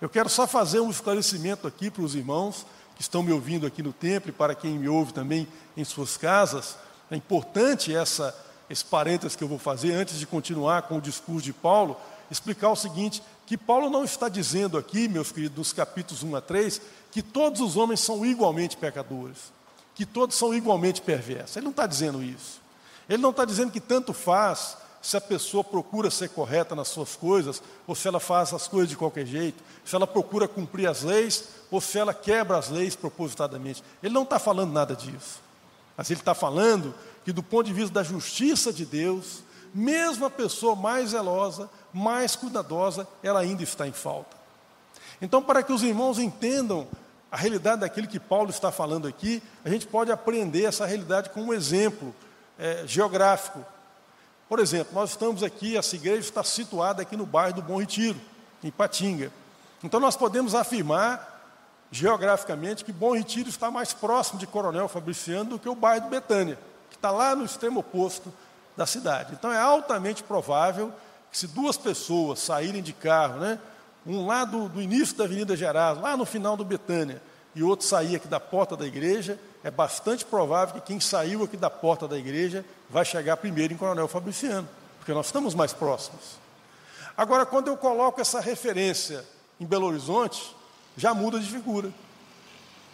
Eu 0.01 0.09
quero 0.09 0.29
só 0.29 0.47
fazer 0.47 0.79
um 0.79 0.89
esclarecimento 0.89 1.67
aqui 1.67 1.89
para 1.91 2.03
os 2.03 2.15
irmãos 2.15 2.65
que 2.95 3.01
estão 3.01 3.23
me 3.23 3.31
ouvindo 3.31 3.65
aqui 3.65 3.83
no 3.83 3.93
templo 3.93 4.29
e 4.29 4.33
para 4.33 4.55
quem 4.55 4.77
me 4.77 4.87
ouve 4.87 5.13
também 5.13 5.47
em 5.75 5.83
suas 5.83 6.15
casas. 6.17 6.77
É 7.11 7.15
importante 7.15 7.93
essa, 7.95 8.35
esse 8.69 8.85
parênteses 8.85 9.35
que 9.35 9.43
eu 9.43 9.47
vou 9.47 9.59
fazer 9.59 9.93
antes 9.93 10.19
de 10.19 10.27
continuar 10.27 10.83
com 10.83 10.97
o 10.97 11.01
discurso 11.01 11.43
de 11.43 11.53
Paulo, 11.53 11.97
explicar 12.29 12.69
o 12.69 12.75
seguinte: 12.75 13.23
que 13.45 13.57
Paulo 13.57 13.89
não 13.89 14.03
está 14.03 14.29
dizendo 14.29 14.77
aqui, 14.77 15.07
meus 15.07 15.31
queridos, 15.31 15.57
nos 15.57 15.73
capítulos 15.73 16.21
1 16.23 16.35
a 16.35 16.41
3, 16.41 16.81
que 17.11 17.21
todos 17.21 17.61
os 17.61 17.77
homens 17.77 17.99
são 17.99 18.25
igualmente 18.25 18.77
pecadores, 18.77 19.51
que 19.95 20.05
todos 20.05 20.35
são 20.37 20.53
igualmente 20.53 21.01
perversos. 21.01 21.57
Ele 21.57 21.63
não 21.65 21.71
está 21.71 21.87
dizendo 21.87 22.23
isso. 22.23 22.61
Ele 23.09 23.21
não 23.21 23.31
está 23.31 23.43
dizendo 23.45 23.71
que 23.71 23.79
tanto 23.79 24.13
faz 24.13 24.77
se 25.01 25.17
a 25.17 25.21
pessoa 25.21 25.63
procura 25.63 26.11
ser 26.11 26.29
correta 26.29 26.75
nas 26.75 26.89
suas 26.89 27.15
coisas, 27.15 27.63
ou 27.87 27.95
se 27.95 28.07
ela 28.07 28.19
faz 28.19 28.53
as 28.53 28.67
coisas 28.67 28.89
de 28.89 28.97
qualquer 28.97 29.25
jeito, 29.25 29.63
se 29.83 29.95
ela 29.95 30.05
procura 30.05 30.47
cumprir 30.47 30.87
as 30.87 31.03
leis, 31.03 31.45
ou 31.71 31.81
se 31.81 31.97
ela 31.97 32.13
quebra 32.13 32.57
as 32.57 32.69
leis 32.69 32.95
propositadamente. 32.95 33.83
Ele 34.03 34.13
não 34.13 34.23
está 34.23 34.37
falando 34.37 34.71
nada 34.71 34.95
disso. 34.95 35.39
Mas 35.97 36.09
ele 36.11 36.19
está 36.19 36.35
falando 36.35 36.93
que, 37.29 37.33
do 37.33 37.43
ponto 37.43 37.67
de 37.67 37.73
vista 37.73 37.93
da 37.93 38.01
justiça 38.01 38.73
de 38.73 38.83
Deus, 38.83 39.43
mesmo 39.71 40.25
a 40.25 40.31
pessoa 40.31 40.75
mais 40.75 41.11
zelosa, 41.11 41.69
mais 41.93 42.35
cuidadosa, 42.35 43.07
ela 43.21 43.39
ainda 43.39 43.61
está 43.61 43.87
em 43.87 43.91
falta. 43.91 44.35
Então, 45.21 45.39
para 45.39 45.61
que 45.61 45.71
os 45.71 45.83
irmãos 45.83 46.17
entendam 46.17 46.87
a 47.31 47.37
realidade 47.37 47.81
daquilo 47.81 48.07
que 48.07 48.19
Paulo 48.19 48.49
está 48.49 48.71
falando 48.71 49.07
aqui, 49.07 49.43
a 49.63 49.69
gente 49.69 49.85
pode 49.85 50.11
aprender 50.11 50.63
essa 50.63 50.87
realidade 50.87 51.29
com 51.29 51.41
um 51.41 51.53
exemplo 51.53 52.15
é, 52.57 52.83
geográfico. 52.87 53.63
Por 54.47 54.57
exemplo, 54.57 54.95
nós 54.95 55.11
estamos 55.11 55.43
aqui, 55.43 55.77
essa 55.77 55.95
igreja 55.95 56.21
está 56.21 56.43
situada 56.43 57.03
aqui 57.03 57.15
no 57.15 57.27
bairro 57.27 57.57
do 57.57 57.61
Bom 57.61 57.79
Retiro, 57.79 58.19
em 58.63 58.71
Patinga. 58.71 59.31
Então, 59.83 59.99
nós 59.99 60.17
podemos 60.17 60.55
afirmar 60.55 61.39
geograficamente 61.91 62.83
que 62.83 62.91
Bom 62.91 63.13
Retiro 63.15 63.49
está 63.49 63.69
mais 63.69 63.93
próximo 63.93 64.39
de 64.39 64.47
Coronel 64.47 64.87
Fabriciano 64.87 65.51
do 65.51 65.59
que 65.59 65.69
o 65.69 65.75
bairro 65.75 66.05
do 66.05 66.09
Betânia, 66.09 66.57
está 66.99 67.11
lá 67.11 67.33
no 67.35 67.45
extremo 67.45 67.79
oposto 67.79 68.31
da 68.75 68.85
cidade. 68.85 69.33
Então, 69.33 69.51
é 69.51 69.57
altamente 69.57 70.21
provável 70.21 70.93
que 71.31 71.37
se 71.37 71.47
duas 71.47 71.77
pessoas 71.77 72.39
saírem 72.39 72.81
de 72.81 72.91
carro, 72.93 73.39
né, 73.39 73.57
um 74.05 74.25
lá 74.25 74.43
do, 74.45 74.67
do 74.67 74.81
início 74.81 75.15
da 75.15 75.23
Avenida 75.23 75.55
Gerais, 75.55 75.99
lá 75.99 76.17
no 76.17 76.25
final 76.25 76.57
do 76.57 76.65
Betânia, 76.65 77.21
e 77.55 77.63
outro 77.63 77.85
sair 77.85 78.15
aqui 78.15 78.27
da 78.27 78.39
porta 78.39 78.75
da 78.75 78.85
igreja, 78.85 79.39
é 79.63 79.71
bastante 79.71 80.23
provável 80.23 80.75
que 80.75 80.81
quem 80.81 80.99
saiu 80.99 81.43
aqui 81.43 81.57
da 81.57 81.69
porta 81.69 82.07
da 82.07 82.17
igreja 82.17 82.63
vai 82.89 83.03
chegar 83.03 83.37
primeiro 83.37 83.73
em 83.73 83.77
Coronel 83.77 84.07
Fabriciano, 84.07 84.67
porque 84.97 85.13
nós 85.13 85.27
estamos 85.27 85.53
mais 85.53 85.73
próximos. 85.73 86.37
Agora, 87.17 87.45
quando 87.45 87.67
eu 87.67 87.77
coloco 87.77 88.21
essa 88.21 88.39
referência 88.39 89.25
em 89.59 89.65
Belo 89.65 89.87
Horizonte, 89.87 90.55
já 90.95 91.13
muda 91.13 91.39
de 91.39 91.49
figura. 91.49 91.91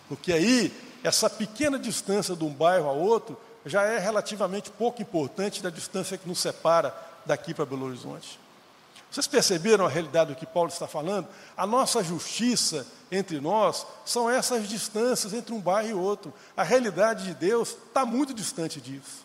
Porque 0.08 0.32
aí, 0.32 0.74
essa 1.04 1.30
pequena 1.30 1.78
distância 1.78 2.36
de 2.36 2.44
um 2.44 2.50
bairro 2.50 2.90
a 2.90 2.92
outro 2.92 3.38
já 3.66 3.84
é 3.84 3.98
relativamente 3.98 4.70
pouco 4.70 5.02
importante 5.02 5.62
da 5.62 5.70
distância 5.70 6.18
que 6.18 6.28
nos 6.28 6.40
separa 6.40 6.96
daqui 7.26 7.54
para 7.54 7.66
Belo 7.66 7.88
Horizonte. 7.88 8.40
Vocês 9.10 9.28
perceberam 9.28 9.86
a 9.86 9.90
realidade 9.90 10.34
do 10.34 10.38
que 10.38 10.46
Paulo 10.46 10.70
está 10.70 10.88
falando? 10.88 11.28
A 11.56 11.66
nossa 11.66 12.04
justiça 12.04 12.86
entre 13.12 13.40
nós 13.40 13.86
são 14.06 14.30
essas 14.30 14.68
distâncias 14.68 15.34
entre 15.34 15.54
um 15.54 15.62
bairro 15.62 15.90
e 15.90 15.94
outro. 15.94 16.34
A 16.56 16.64
realidade 16.64 17.26
de 17.26 17.34
Deus 17.34 17.70
está 17.70 18.06
muito 18.06 18.34
distante 18.34 18.82
disso. 18.82 19.24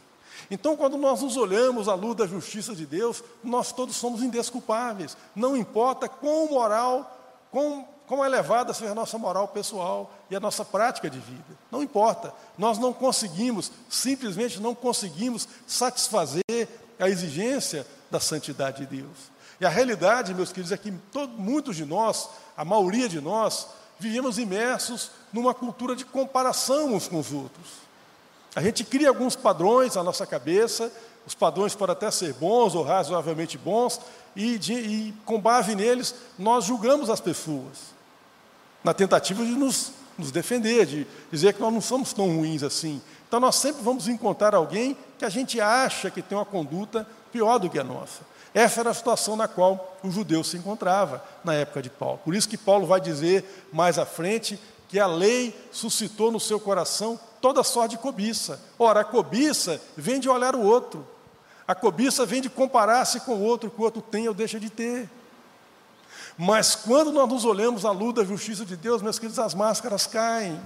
Então, 0.50 0.76
quando 0.76 0.96
nós 0.96 1.22
nos 1.22 1.36
olhamos 1.36 1.88
à 1.88 1.94
luz 1.94 2.16
da 2.16 2.26
justiça 2.26 2.74
de 2.74 2.86
Deus, 2.86 3.22
nós 3.42 3.72
todos 3.72 3.96
somos 3.96 4.22
indesculpáveis. 4.22 5.16
Não 5.34 5.56
importa 5.56 6.08
quão 6.08 6.48
moral, 6.48 7.36
quão, 7.50 7.86
quão 8.10 8.24
elevada 8.24 8.74
seja 8.74 8.90
a 8.90 8.94
nossa 8.94 9.16
moral 9.16 9.46
pessoal 9.46 10.12
e 10.28 10.34
a 10.34 10.40
nossa 10.40 10.64
prática 10.64 11.08
de 11.08 11.20
vida. 11.20 11.56
Não 11.70 11.80
importa. 11.80 12.34
Nós 12.58 12.76
não 12.76 12.92
conseguimos, 12.92 13.70
simplesmente 13.88 14.58
não 14.58 14.74
conseguimos 14.74 15.46
satisfazer 15.64 16.42
a 16.98 17.08
exigência 17.08 17.86
da 18.10 18.18
santidade 18.18 18.84
de 18.84 18.96
Deus. 18.96 19.16
E 19.60 19.64
a 19.64 19.68
realidade, 19.68 20.34
meus 20.34 20.50
queridos, 20.50 20.72
é 20.72 20.76
que 20.76 20.90
todo, 21.12 21.38
muitos 21.38 21.76
de 21.76 21.84
nós, 21.84 22.28
a 22.56 22.64
maioria 22.64 23.08
de 23.08 23.20
nós, 23.20 23.68
vivemos 24.00 24.38
imersos 24.38 25.12
numa 25.32 25.54
cultura 25.54 25.94
de 25.94 26.04
comparação 26.04 26.94
uns 26.94 27.06
com 27.06 27.20
os 27.20 27.32
outros. 27.32 27.68
A 28.56 28.60
gente 28.60 28.82
cria 28.82 29.08
alguns 29.08 29.36
padrões 29.36 29.94
na 29.94 30.02
nossa 30.02 30.26
cabeça, 30.26 30.90
os 31.24 31.34
padrões 31.36 31.76
podem 31.76 31.92
até 31.92 32.10
ser 32.10 32.32
bons 32.34 32.74
ou 32.74 32.82
razoavelmente 32.82 33.56
bons, 33.56 34.00
e, 34.34 34.58
de, 34.58 34.72
e 34.72 35.14
com 35.24 35.40
base 35.40 35.76
neles 35.76 36.12
nós 36.36 36.64
julgamos 36.64 37.08
as 37.08 37.20
pessoas, 37.20 37.99
na 38.82 38.94
tentativa 38.94 39.44
de 39.44 39.52
nos, 39.52 39.92
nos 40.18 40.30
defender, 40.30 40.86
de 40.86 41.06
dizer 41.30 41.54
que 41.54 41.60
nós 41.60 41.72
não 41.72 41.80
somos 41.80 42.12
tão 42.12 42.26
ruins 42.36 42.62
assim. 42.62 43.00
Então 43.28 43.38
nós 43.40 43.56
sempre 43.56 43.82
vamos 43.82 44.08
encontrar 44.08 44.54
alguém 44.54 44.96
que 45.18 45.24
a 45.24 45.28
gente 45.28 45.60
acha 45.60 46.10
que 46.10 46.22
tem 46.22 46.36
uma 46.36 46.44
conduta 46.44 47.06
pior 47.30 47.58
do 47.58 47.70
que 47.70 47.78
a 47.78 47.84
nossa. 47.84 48.28
Essa 48.52 48.80
era 48.80 48.90
a 48.90 48.94
situação 48.94 49.36
na 49.36 49.46
qual 49.46 49.98
o 50.02 50.10
judeu 50.10 50.42
se 50.42 50.56
encontrava 50.56 51.24
na 51.44 51.54
época 51.54 51.80
de 51.80 51.88
Paulo. 51.90 52.18
Por 52.24 52.34
isso 52.34 52.48
que 52.48 52.56
Paulo 52.56 52.86
vai 52.86 53.00
dizer 53.00 53.68
mais 53.72 53.98
à 53.98 54.04
frente 54.04 54.58
que 54.88 54.98
a 54.98 55.06
lei 55.06 55.54
suscitou 55.70 56.32
no 56.32 56.40
seu 56.40 56.58
coração 56.58 57.18
toda 57.40 57.62
sorte 57.62 57.92
de 57.92 57.98
cobiça. 58.02 58.60
Ora, 58.76 59.00
a 59.00 59.04
cobiça 59.04 59.80
vem 59.96 60.18
de 60.18 60.28
olhar 60.28 60.56
o 60.56 60.62
outro. 60.62 61.06
A 61.66 61.74
cobiça 61.76 62.26
vem 62.26 62.42
de 62.42 62.50
comparar-se 62.50 63.20
com 63.20 63.34
o 63.34 63.42
outro, 63.42 63.70
que 63.70 63.80
o 63.80 63.84
outro 63.84 64.02
tem 64.02 64.26
ou 64.26 64.34
deixa 64.34 64.58
de 64.58 64.68
ter. 64.68 65.08
Mas 66.42 66.74
quando 66.74 67.12
nós 67.12 67.28
nos 67.28 67.44
olhamos 67.44 67.84
à 67.84 67.90
luz 67.90 68.14
da 68.14 68.24
justiça 68.24 68.64
de 68.64 68.74
Deus, 68.74 69.02
meus 69.02 69.18
queridos, 69.18 69.38
as 69.38 69.52
máscaras 69.52 70.06
caem. 70.06 70.58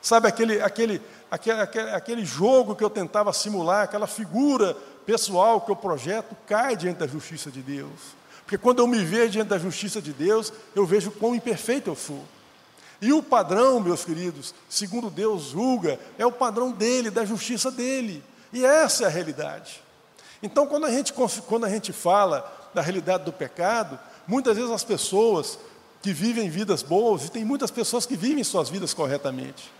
Sabe 0.00 0.28
aquele, 0.28 0.62
aquele, 0.62 1.02
aquele, 1.30 1.60
aquele, 1.90 2.24
jogo 2.24 2.74
que 2.74 2.82
eu 2.82 2.88
tentava 2.88 3.34
simular, 3.34 3.82
aquela 3.82 4.06
figura 4.06 4.74
pessoal 5.04 5.60
que 5.60 5.70
eu 5.70 5.76
projeto, 5.76 6.34
cai 6.46 6.74
diante 6.74 6.96
da 6.96 7.06
justiça 7.06 7.50
de 7.50 7.60
Deus. 7.60 8.16
Porque 8.44 8.56
quando 8.56 8.78
eu 8.78 8.86
me 8.86 9.04
vejo 9.04 9.32
diante 9.32 9.48
da 9.48 9.58
justiça 9.58 10.00
de 10.00 10.14
Deus, 10.14 10.50
eu 10.74 10.86
vejo 10.86 11.10
quão 11.10 11.34
imperfeito 11.34 11.90
eu 11.90 11.94
sou. 11.94 12.24
E 12.98 13.12
o 13.12 13.22
padrão, 13.22 13.78
meus 13.78 14.06
queridos, 14.06 14.54
segundo 14.70 15.10
Deus 15.10 15.50
julga, 15.50 16.00
é 16.16 16.24
o 16.24 16.32
padrão 16.32 16.72
dele, 16.72 17.10
da 17.10 17.26
justiça 17.26 17.70
dele. 17.70 18.24
E 18.54 18.64
essa 18.64 19.04
é 19.04 19.06
a 19.06 19.10
realidade. 19.10 19.82
Então, 20.42 20.66
quando 20.66 20.86
a 20.86 20.90
gente, 20.90 21.12
quando 21.12 21.66
a 21.66 21.68
gente 21.68 21.92
fala 21.92 22.70
da 22.72 22.80
realidade 22.80 23.24
do 23.24 23.32
pecado, 23.34 23.98
muitas 24.26 24.56
vezes 24.56 24.70
as 24.70 24.84
pessoas 24.84 25.58
que 26.02 26.12
vivem 26.12 26.48
vidas 26.48 26.82
boas, 26.82 27.24
e 27.24 27.30
tem 27.30 27.44
muitas 27.44 27.70
pessoas 27.70 28.06
que 28.06 28.16
vivem 28.16 28.44
suas 28.44 28.68
vidas 28.68 28.94
corretamente, 28.94 29.72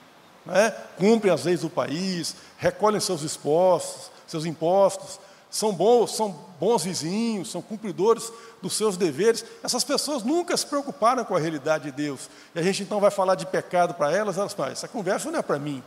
né? 0.44 0.70
cumprem 0.98 1.32
as 1.32 1.44
leis 1.44 1.60
do 1.60 1.70
país, 1.70 2.36
recolhem 2.58 3.00
seus 3.00 3.22
impostos, 3.22 4.10
seus 4.26 4.44
impostos, 4.44 5.20
são 5.50 5.72
bons, 5.72 6.14
são 6.16 6.32
bons 6.58 6.84
vizinhos, 6.84 7.50
são 7.50 7.62
cumpridores 7.62 8.30
dos 8.60 8.74
seus 8.74 8.96
deveres. 8.96 9.44
Essas 9.62 9.84
pessoas 9.84 10.22
nunca 10.22 10.56
se 10.56 10.66
preocuparam 10.66 11.24
com 11.24 11.34
a 11.34 11.38
realidade 11.38 11.84
de 11.84 11.92
Deus. 11.92 12.28
E 12.54 12.58
a 12.58 12.62
gente 12.62 12.82
então 12.82 13.00
vai 13.00 13.10
falar 13.10 13.36
de 13.36 13.46
pecado 13.46 13.94
para 13.94 14.12
elas, 14.12 14.36
elas 14.36 14.52
falam, 14.52 14.72
essa 14.72 14.88
conversa 14.88 15.30
não 15.30 15.38
é 15.38 15.42
para 15.42 15.58
mim. 15.58 15.82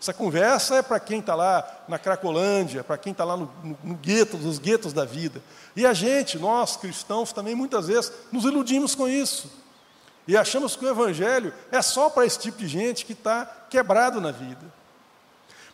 Essa 0.00 0.12
conversa 0.12 0.76
é 0.76 0.82
para 0.82 1.00
quem 1.00 1.20
está 1.20 1.34
lá 1.34 1.66
na 1.88 1.98
Cracolândia, 1.98 2.84
para 2.84 2.98
quem 2.98 3.12
está 3.12 3.24
lá 3.24 3.36
no, 3.36 3.50
no, 3.62 3.78
no 3.82 3.94
gueto, 3.94 4.36
nos 4.36 4.58
guetos 4.58 4.92
da 4.92 5.04
vida. 5.04 5.42
E 5.74 5.86
a 5.86 5.94
gente, 5.94 6.38
nós 6.38 6.76
cristãos, 6.76 7.32
também 7.32 7.54
muitas 7.54 7.86
vezes 7.86 8.12
nos 8.30 8.44
iludimos 8.44 8.94
com 8.94 9.08
isso. 9.08 9.50
E 10.28 10.36
achamos 10.36 10.76
que 10.76 10.84
o 10.84 10.88
Evangelho 10.88 11.52
é 11.70 11.80
só 11.80 12.10
para 12.10 12.26
esse 12.26 12.38
tipo 12.38 12.58
de 12.58 12.68
gente 12.68 13.06
que 13.06 13.12
está 13.12 13.46
quebrado 13.70 14.20
na 14.20 14.32
vida. 14.32 14.64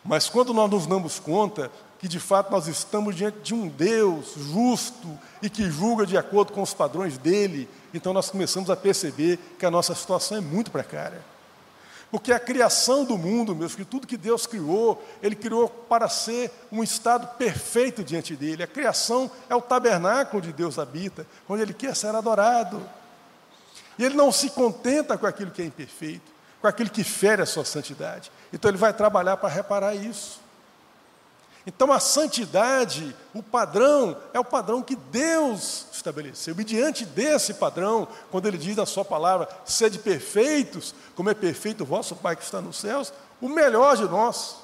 Mas 0.05 0.29
quando 0.29 0.52
nós 0.52 0.71
nos 0.71 0.87
damos 0.87 1.19
conta 1.19 1.71
que 1.99 2.09
de 2.09 2.19
fato 2.19 2.50
nós 2.50 2.67
estamos 2.67 3.14
diante 3.14 3.38
de 3.43 3.55
um 3.55 3.69
Deus 3.69 4.35
justo 4.37 5.19
e 5.41 5.49
que 5.49 5.71
julga 5.71 6.05
de 6.05 6.19
acordo 6.19 6.52
com 6.52 6.61
os 6.61 6.75
padrões 6.75 7.17
dele, 7.17 7.69
então 7.95 8.12
nós 8.12 8.29
começamos 8.29 8.69
a 8.71 8.76
perceber 8.76 9.38
que 9.59 9.64
a 9.64 9.71
nossa 9.71 9.95
situação 9.95 10.38
é 10.38 10.41
muito 10.41 10.71
precária. 10.71 11.32
Porque 12.12 12.31
a 12.31 12.38
criação 12.38 13.07
do 13.07 13.16
mundo, 13.16 13.57
meus 13.57 13.75
que 13.75 13.87
tudo 13.87 14.07
que 14.07 14.19
Deus 14.19 14.47
criou, 14.47 15.02
Ele 15.23 15.35
criou 15.35 15.66
para 15.66 16.11
ser 16.11 16.52
um 16.71 16.83
estado 16.83 17.26
perfeito 17.38 18.04
diante 18.04 18.37
dele. 18.37 18.62
A 18.62 18.66
criação 18.66 19.31
é 19.49 19.57
o 19.57 19.62
tabernáculo 19.62 20.42
de 20.42 20.52
Deus 20.52 20.78
habita, 20.78 21.26
onde 21.49 21.62
Ele 21.62 21.73
quer 21.73 21.97
ser 21.97 22.14
adorado. 22.14 22.87
E 23.99 24.04
Ele 24.04 24.14
não 24.14 24.31
se 24.31 24.50
contenta 24.50 25.16
com 25.16 25.26
aquilo 25.26 25.50
que 25.50 25.62
é 25.62 25.64
imperfeito, 25.64 26.31
com 26.61 26.66
aquilo 26.66 26.90
que 26.90 27.02
fere 27.02 27.40
a 27.40 27.47
sua 27.47 27.64
santidade. 27.64 28.31
Então 28.52 28.71
Ele 28.71 28.76
vai 28.76 28.92
trabalhar 28.92 29.38
para 29.38 29.49
reparar 29.49 29.95
isso. 29.95 30.38
Então 31.66 31.92
a 31.92 32.00
santidade, 32.00 33.14
o 33.33 33.42
padrão, 33.42 34.16
é 34.33 34.40
o 34.40 34.45
padrão 34.45 34.83
que 34.83 34.97
Deus 34.97 35.87
estabeleceu. 35.92 36.54
E 36.59 36.64
diante 36.64 37.04
desse 37.04 37.54
padrão, 37.54 38.09
quando 38.31 38.47
ele 38.47 38.59
diz 38.59 38.76
na 38.76 38.87
sua 38.87 39.04
palavra, 39.04 39.49
sede 39.64 39.99
perfeitos, 39.99 40.95
como 41.14 41.31
é 41.31 41.35
perfeito 41.35 41.83
o 41.83 41.87
vosso 41.87 42.16
Pai 42.16 42.35
que 42.35 42.42
está 42.42 42.61
nos 42.61 42.78
céus, 42.78 43.12
o 43.40 43.49
melhor 43.49 43.97
de 43.97 44.04
nós, 44.04 44.57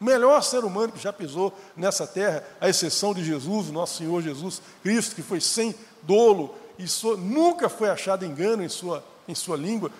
o 0.00 0.04
melhor 0.04 0.42
ser 0.42 0.64
humano 0.64 0.92
que 0.92 1.02
já 1.02 1.12
pisou 1.12 1.56
nessa 1.76 2.06
terra, 2.06 2.42
à 2.60 2.68
exceção 2.68 3.14
de 3.14 3.24
Jesus, 3.24 3.68
nosso 3.70 3.98
Senhor 3.98 4.20
Jesus 4.20 4.60
Cristo, 4.82 5.14
que 5.14 5.22
foi 5.22 5.40
sem 5.40 5.74
dolo 6.02 6.54
e 6.78 6.84
nunca 7.16 7.68
foi 7.68 7.90
achado 7.90 8.24
engano 8.24 8.62
em 8.62 8.68
sua, 8.68 9.04
em 9.26 9.34
sua 9.34 9.56
língua, 9.56 9.90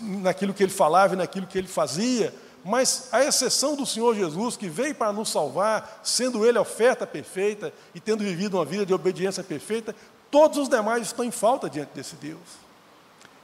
naquilo 0.00 0.54
que 0.54 0.62
ele 0.62 0.72
falava 0.72 1.14
e 1.14 1.16
naquilo 1.16 1.46
que 1.46 1.58
ele 1.58 1.68
fazia 1.68 2.34
mas 2.64 3.08
a 3.12 3.22
exceção 3.22 3.76
do 3.76 3.84
Senhor 3.84 4.14
Jesus, 4.14 4.56
que 4.56 4.68
veio 4.68 4.94
para 4.94 5.12
nos 5.12 5.28
salvar, 5.28 6.00
sendo 6.02 6.46
Ele 6.46 6.56
a 6.56 6.62
oferta 6.62 7.06
perfeita 7.06 7.72
e 7.94 8.00
tendo 8.00 8.24
vivido 8.24 8.56
uma 8.56 8.64
vida 8.64 8.86
de 8.86 8.94
obediência 8.94 9.44
perfeita, 9.44 9.94
todos 10.30 10.58
os 10.58 10.68
demais 10.68 11.02
estão 11.02 11.24
em 11.24 11.30
falta 11.30 11.68
diante 11.68 11.90
desse 11.94 12.16
Deus. 12.16 12.64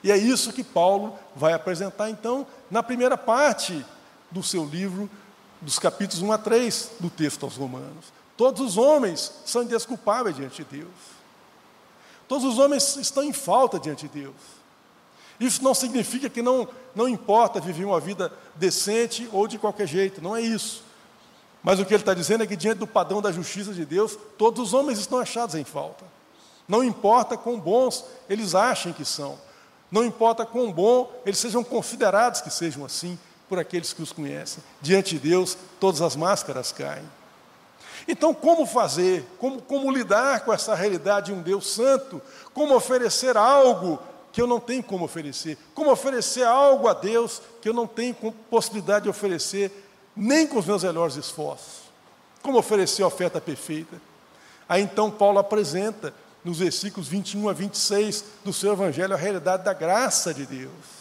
E 0.02 0.10
é 0.10 0.16
isso 0.16 0.52
que 0.52 0.64
Paulo 0.64 1.18
vai 1.36 1.52
apresentar, 1.52 2.08
então, 2.08 2.46
na 2.70 2.82
primeira 2.82 3.18
parte 3.18 3.84
do 4.30 4.42
seu 4.42 4.64
livro, 4.64 5.10
dos 5.60 5.78
capítulos 5.78 6.22
1 6.22 6.32
a 6.32 6.38
3 6.38 6.90
do 7.00 7.10
texto 7.10 7.44
aos 7.44 7.56
Romanos. 7.56 8.06
Todos 8.36 8.60
os 8.62 8.78
homens 8.78 9.30
são 9.44 9.62
indesculpáveis 9.62 10.34
diante 10.34 10.64
de 10.64 10.78
Deus. 10.78 11.20
Todos 12.26 12.44
os 12.44 12.58
homens 12.58 12.96
estão 12.96 13.22
em 13.22 13.32
falta 13.32 13.78
diante 13.78 14.08
de 14.08 14.20
Deus. 14.22 14.59
Isso 15.40 15.64
não 15.64 15.74
significa 15.74 16.28
que 16.28 16.42
não, 16.42 16.68
não 16.94 17.08
importa 17.08 17.58
viver 17.58 17.86
uma 17.86 17.98
vida 17.98 18.30
decente 18.54 19.28
ou 19.32 19.48
de 19.48 19.58
qualquer 19.58 19.88
jeito, 19.88 20.20
não 20.20 20.36
é 20.36 20.42
isso. 20.42 20.84
Mas 21.62 21.80
o 21.80 21.84
que 21.84 21.94
ele 21.94 22.02
está 22.02 22.14
dizendo 22.14 22.44
é 22.44 22.46
que, 22.46 22.56
diante 22.56 22.78
do 22.78 22.86
padrão 22.86 23.22
da 23.22 23.32
justiça 23.32 23.72
de 23.72 23.84
Deus, 23.84 24.18
todos 24.36 24.60
os 24.68 24.74
homens 24.74 24.98
estão 24.98 25.18
achados 25.18 25.54
em 25.54 25.64
falta. 25.64 26.04
Não 26.68 26.84
importa 26.84 27.36
quão 27.36 27.58
bons 27.58 28.04
eles 28.28 28.54
achem 28.54 28.92
que 28.92 29.04
são, 29.04 29.38
não 29.90 30.04
importa 30.04 30.46
quão 30.46 30.70
bom 30.70 31.10
eles 31.26 31.38
sejam 31.38 31.64
considerados 31.64 32.40
que 32.40 32.50
sejam 32.50 32.84
assim 32.84 33.18
por 33.48 33.58
aqueles 33.58 33.92
que 33.92 34.02
os 34.02 34.12
conhecem. 34.12 34.62
Diante 34.80 35.18
de 35.18 35.28
Deus, 35.28 35.56
todas 35.80 36.00
as 36.00 36.14
máscaras 36.14 36.70
caem. 36.70 37.04
Então, 38.06 38.32
como 38.32 38.64
fazer? 38.64 39.26
Como, 39.38 39.60
como 39.60 39.90
lidar 39.90 40.40
com 40.44 40.52
essa 40.52 40.74
realidade 40.74 41.26
de 41.26 41.32
um 41.32 41.42
Deus 41.42 41.72
santo? 41.72 42.22
Como 42.54 42.74
oferecer 42.74 43.36
algo 43.36 43.98
que 44.32 44.40
eu 44.40 44.46
não 44.46 44.60
tenho 44.60 44.82
como 44.82 45.04
oferecer. 45.04 45.58
Como 45.74 45.90
oferecer 45.90 46.44
algo 46.44 46.88
a 46.88 46.94
Deus 46.94 47.42
que 47.60 47.68
eu 47.68 47.74
não 47.74 47.86
tenho 47.86 48.14
possibilidade 48.50 49.04
de 49.04 49.10
oferecer 49.10 49.70
nem 50.14 50.46
com 50.46 50.58
os 50.58 50.66
meus 50.66 50.84
melhores 50.84 51.16
esforços. 51.16 51.90
Como 52.42 52.58
oferecer 52.58 53.02
a 53.02 53.06
oferta 53.06 53.40
perfeita. 53.40 54.00
Aí 54.68 54.82
então 54.82 55.10
Paulo 55.10 55.38
apresenta 55.38 56.14
nos 56.44 56.58
versículos 56.58 57.08
21 57.08 57.48
a 57.48 57.52
26 57.52 58.24
do 58.44 58.52
seu 58.52 58.72
evangelho 58.72 59.14
a 59.14 59.18
realidade 59.18 59.64
da 59.64 59.72
graça 59.72 60.32
de 60.32 60.46
Deus. 60.46 61.00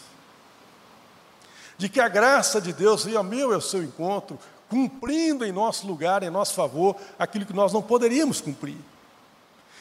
De 1.78 1.88
que 1.88 2.00
a 2.00 2.08
graça 2.08 2.60
de 2.60 2.72
Deus 2.72 3.04
veio 3.04 3.18
ao 3.18 3.24
meu 3.24 3.52
e 3.52 3.54
ao 3.54 3.60
seu 3.60 3.82
encontro, 3.82 4.38
cumprindo 4.68 5.44
em 5.44 5.52
nosso 5.52 5.86
lugar, 5.86 6.22
em 6.22 6.30
nosso 6.30 6.54
favor, 6.54 6.94
aquilo 7.18 7.46
que 7.46 7.54
nós 7.54 7.72
não 7.72 7.80
poderíamos 7.80 8.40
cumprir. 8.40 8.76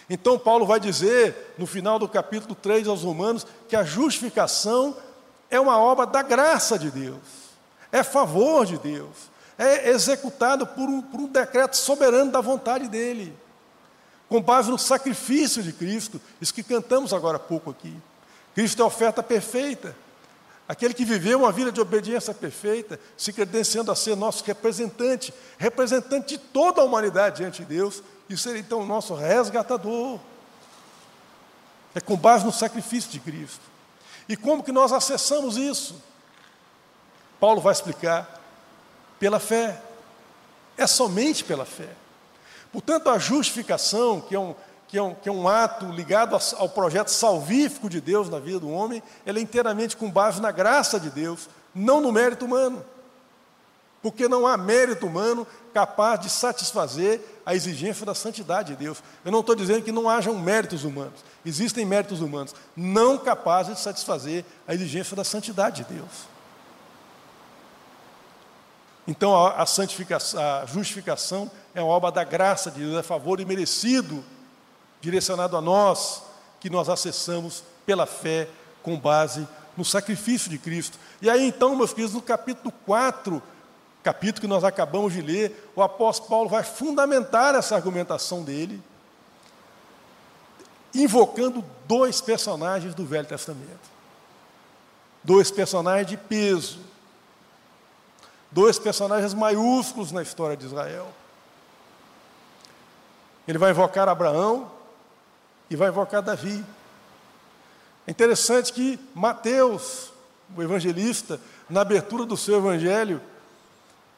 Então, 0.10 0.40
Paulo 0.40 0.66
vai 0.66 0.80
dizer, 0.80 1.54
no 1.58 1.68
final 1.68 2.00
do 2.00 2.08
capítulo 2.08 2.56
3 2.56 2.88
aos 2.88 3.04
Romanos, 3.04 3.46
que 3.68 3.76
a 3.76 3.84
justificação 3.84 4.98
é 5.50 5.60
uma 5.60 5.78
obra 5.78 6.06
da 6.06 6.24
graça 6.24 6.80
de 6.80 6.90
Deus, 6.90 7.20
é 7.92 8.02
favor 8.02 8.66
de 8.66 8.78
Deus, 8.78 9.30
é 9.58 9.90
executado 9.90 10.66
por 10.66 10.90
um, 10.90 11.02
por 11.02 11.20
um 11.20 11.28
decreto 11.28 11.78
soberano 11.78 12.32
da 12.32 12.42
vontade 12.42 12.88
dele, 12.88 13.38
com 14.28 14.42
base 14.42 14.72
no 14.72 14.80
sacrifício 14.80 15.62
de 15.62 15.74
Cristo, 15.74 16.20
isso 16.42 16.54
que 16.54 16.64
cantamos 16.64 17.14
agora 17.14 17.38
há 17.38 17.40
pouco 17.40 17.70
aqui. 17.70 17.96
Cristo 18.56 18.82
é 18.82 18.84
a 18.84 18.88
oferta 18.88 19.22
perfeita. 19.22 19.96
Aquele 20.68 20.94
que 20.94 21.04
viveu 21.04 21.40
uma 21.40 21.52
vida 21.52 21.72
de 21.72 21.82
obediência 21.82 22.32
perfeita, 22.32 23.00
se 23.18 23.34
credenciando 23.34 23.92
a 23.92 23.96
ser 23.96 24.16
nosso 24.16 24.44
representante, 24.44 25.34
representante 25.58 26.28
de 26.28 26.38
toda 26.38 26.82
a 26.82 26.84
humanidade 26.84 27.38
diante 27.38 27.64
de 27.64 27.76
Deus, 27.76 28.04
e 28.30 28.38
ser 28.38 28.56
então 28.56 28.82
o 28.82 28.86
nosso 28.86 29.16
resgatador. 29.16 30.20
É 31.96 32.00
com 32.00 32.16
base 32.16 32.46
no 32.46 32.52
sacrifício 32.52 33.10
de 33.10 33.20
Cristo. 33.20 33.62
E 34.28 34.38
como 34.38 34.64
que 34.64 34.72
nós 34.72 34.94
acessamos 34.94 35.58
isso? 35.58 35.96
Paulo 37.40 37.60
vai 37.60 37.74
explicar 37.74 38.40
pela 39.20 39.40
fé. 39.40 39.82
É 40.78 40.86
somente 40.86 41.44
pela 41.44 41.66
fé. 41.66 41.90
Portanto, 42.72 43.10
a 43.10 43.18
justificação, 43.18 44.22
que 44.22 44.36
é 44.36 44.40
um, 44.40 44.56
que 44.88 44.98
é 44.98 45.02
um, 45.02 45.16
que 45.16 45.28
é 45.28 45.32
um 45.32 45.48
ato 45.48 45.86
ligado 45.88 46.38
ao 46.58 46.70
projeto 46.70 47.10
salvífico 47.10 47.90
de 47.90 48.00
Deus 48.00 48.30
na 48.30 48.40
vida 48.40 48.60
do 48.60 48.70
homem, 48.70 49.02
ela 49.26 49.40
é 49.40 49.42
inteiramente 49.42 49.98
com 49.98 50.10
base 50.10 50.40
na 50.40 50.52
graça 50.52 51.00
de 51.00 51.10
Deus, 51.10 51.50
não 51.74 52.00
no 52.00 52.12
mérito 52.12 52.46
humano. 52.46 52.86
Porque 54.02 54.28
não 54.28 54.48
há 54.48 54.56
mérito 54.56 55.08
humano 55.08 55.46
capaz 55.74 56.20
de 56.22 56.30
satisfazer 56.30 57.22
a 57.46 57.54
exigência 57.54 58.06
da 58.06 58.16
santidade 58.16 58.74
de 58.74 58.84
Deus. 58.84 59.04
Eu 59.26 59.32
não 59.32 59.42
estou 59.42 59.56
dizendo 59.56 59.84
que 59.84 59.92
não 59.92 60.10
hajam 60.10 60.38
méritos 60.38 60.84
humanos. 60.84 61.24
Existem 61.46 61.86
méritos 61.86 62.22
humanos 62.22 62.56
não 62.76 63.18
capazes 63.18 63.76
de 63.76 63.82
satisfazer 63.82 64.46
a 64.68 64.74
exigência 64.74 65.16
da 65.16 65.24
santidade 65.24 65.84
de 65.84 65.96
Deus. 65.96 66.28
Então 69.08 69.36
a, 69.46 69.66
santificação, 69.66 70.40
a 70.40 70.66
justificação 70.68 71.50
é 71.74 71.82
uma 71.82 71.92
obra 71.92 72.12
da 72.12 72.24
graça 72.24 72.70
de 72.70 72.82
Deus, 72.82 73.00
é 73.00 73.02
favor 73.02 73.40
imerecido, 73.40 74.24
direcionado 75.02 75.58
a 75.58 75.62
nós, 75.62 76.22
que 76.60 76.70
nós 76.70 76.90
acessamos 76.90 77.64
pela 77.86 78.06
fé 78.06 78.48
com 78.84 79.00
base 79.00 79.48
no 79.76 79.84
sacrifício 79.84 80.50
de 80.50 80.60
Cristo. 80.60 81.00
E 81.22 81.30
aí 81.30 81.48
então, 81.48 81.76
meus 81.76 81.92
queridos, 81.92 82.14
no 82.14 82.22
capítulo 82.22 82.72
4, 82.86 83.42
capítulo 84.04 84.42
que 84.42 84.48
nós 84.48 84.64
acabamos 84.64 85.14
de 85.14 85.22
ler, 85.22 85.72
o 85.76 85.82
apóstolo 85.82 86.30
Paulo 86.30 86.50
vai 86.50 86.64
fundamentar 86.64 87.56
essa 87.56 87.76
argumentação 87.76 88.44
dele, 88.44 88.82
invocando 90.94 91.64
dois 91.86 92.22
personagens 92.22 92.96
do 92.96 93.06
Velho 93.06 93.28
Testamento. 93.28 93.90
Dois 95.24 95.52
personagens 95.52 96.08
de 96.08 96.18
peso. 96.18 96.80
Dois 98.52 98.80
personagens 98.80 99.34
maiúsculos 99.34 100.12
na 100.12 100.24
história 100.24 100.58
de 100.58 100.66
Israel. 100.66 101.08
Ele 103.48 103.58
vai 103.58 103.72
invocar 103.72 104.08
Abraão 104.08 104.72
e 105.70 105.76
vai 105.76 105.90
invocar 105.90 106.22
Davi. 106.22 106.64
É 108.08 108.12
interessante 108.12 108.74
que 108.74 109.00
Mateus, 109.14 110.12
o 110.56 110.64
evangelista, 110.64 111.40
na 111.70 111.82
abertura 111.82 112.26
do 112.26 112.36
seu 112.36 112.58
evangelho, 112.58 113.22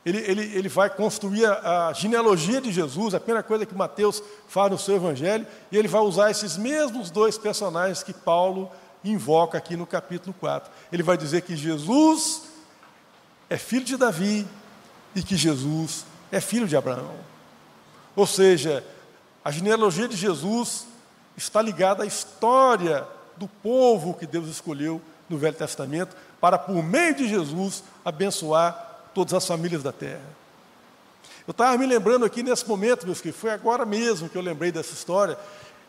ele, 0.05 0.17
ele, 0.19 0.41
ele 0.57 0.69
vai 0.69 0.89
construir 0.89 1.45
a, 1.45 1.89
a, 1.89 1.93
genealogia 1.93 2.59
de 2.59 2.71
Jesus, 2.71 3.13
a 3.13 3.19
primeira 3.19 3.43
coisa 3.43 3.65
que 3.65 3.75
Mateus 3.75 4.21
faz 4.47 4.71
no 4.71 4.77
seu 4.77 4.95
evangelho, 4.95 5.45
e 5.71 5.77
ele 5.77 5.87
vai 5.87 6.01
usar 6.01 6.31
esses 6.31 6.57
mesmos 6.57 7.11
dois 7.11 7.37
personagens 7.37 8.01
que 8.01 8.13
Paulo 8.13 8.71
invoca 9.03 9.57
aqui 9.57 9.75
no 9.75 9.85
capítulo 9.85 10.35
4. 10.39 10.71
Ele 10.91 11.03
vai 11.03 11.17
dizer 11.17 11.41
que 11.41 11.55
Jesus 11.55 12.43
é 13.49 13.57
filho 13.57 13.85
de 13.85 13.97
Davi 13.97 14.47
e 15.15 15.21
que 15.21 15.35
Jesus 15.35 16.05
é 16.31 16.41
filho 16.41 16.67
de 16.67 16.75
Abraão. 16.75 17.15
Ou 18.15 18.25
seja, 18.25 18.83
a 19.45 19.51
genealogia 19.51 20.07
de 20.07 20.15
Jesus 20.15 20.87
está 21.37 21.61
ligada 21.61 22.03
à 22.03 22.07
história 22.07 23.07
do 23.37 23.47
povo 23.47 24.13
que 24.13 24.25
Deus 24.25 24.47
escolheu 24.47 25.01
no 25.29 25.37
Velho 25.37 25.55
Testamento 25.55 26.15
para, 26.39 26.57
por 26.57 26.83
meio 26.83 27.15
de 27.15 27.27
Jesus, 27.27 27.83
abençoar 28.03 28.90
todas 29.13 29.33
as 29.33 29.45
famílias 29.45 29.83
da 29.83 29.91
terra. 29.91 30.41
Eu 31.47 31.51
estava 31.51 31.77
me 31.77 31.85
lembrando 31.85 32.25
aqui 32.25 32.43
nesse 32.43 32.67
momento, 32.67 33.05
meus 33.05 33.19
queridos, 33.19 33.41
foi 33.41 33.51
agora 33.51 33.85
mesmo 33.85 34.29
que 34.29 34.37
eu 34.37 34.41
lembrei 34.41 34.71
dessa 34.71 34.93
história. 34.93 35.37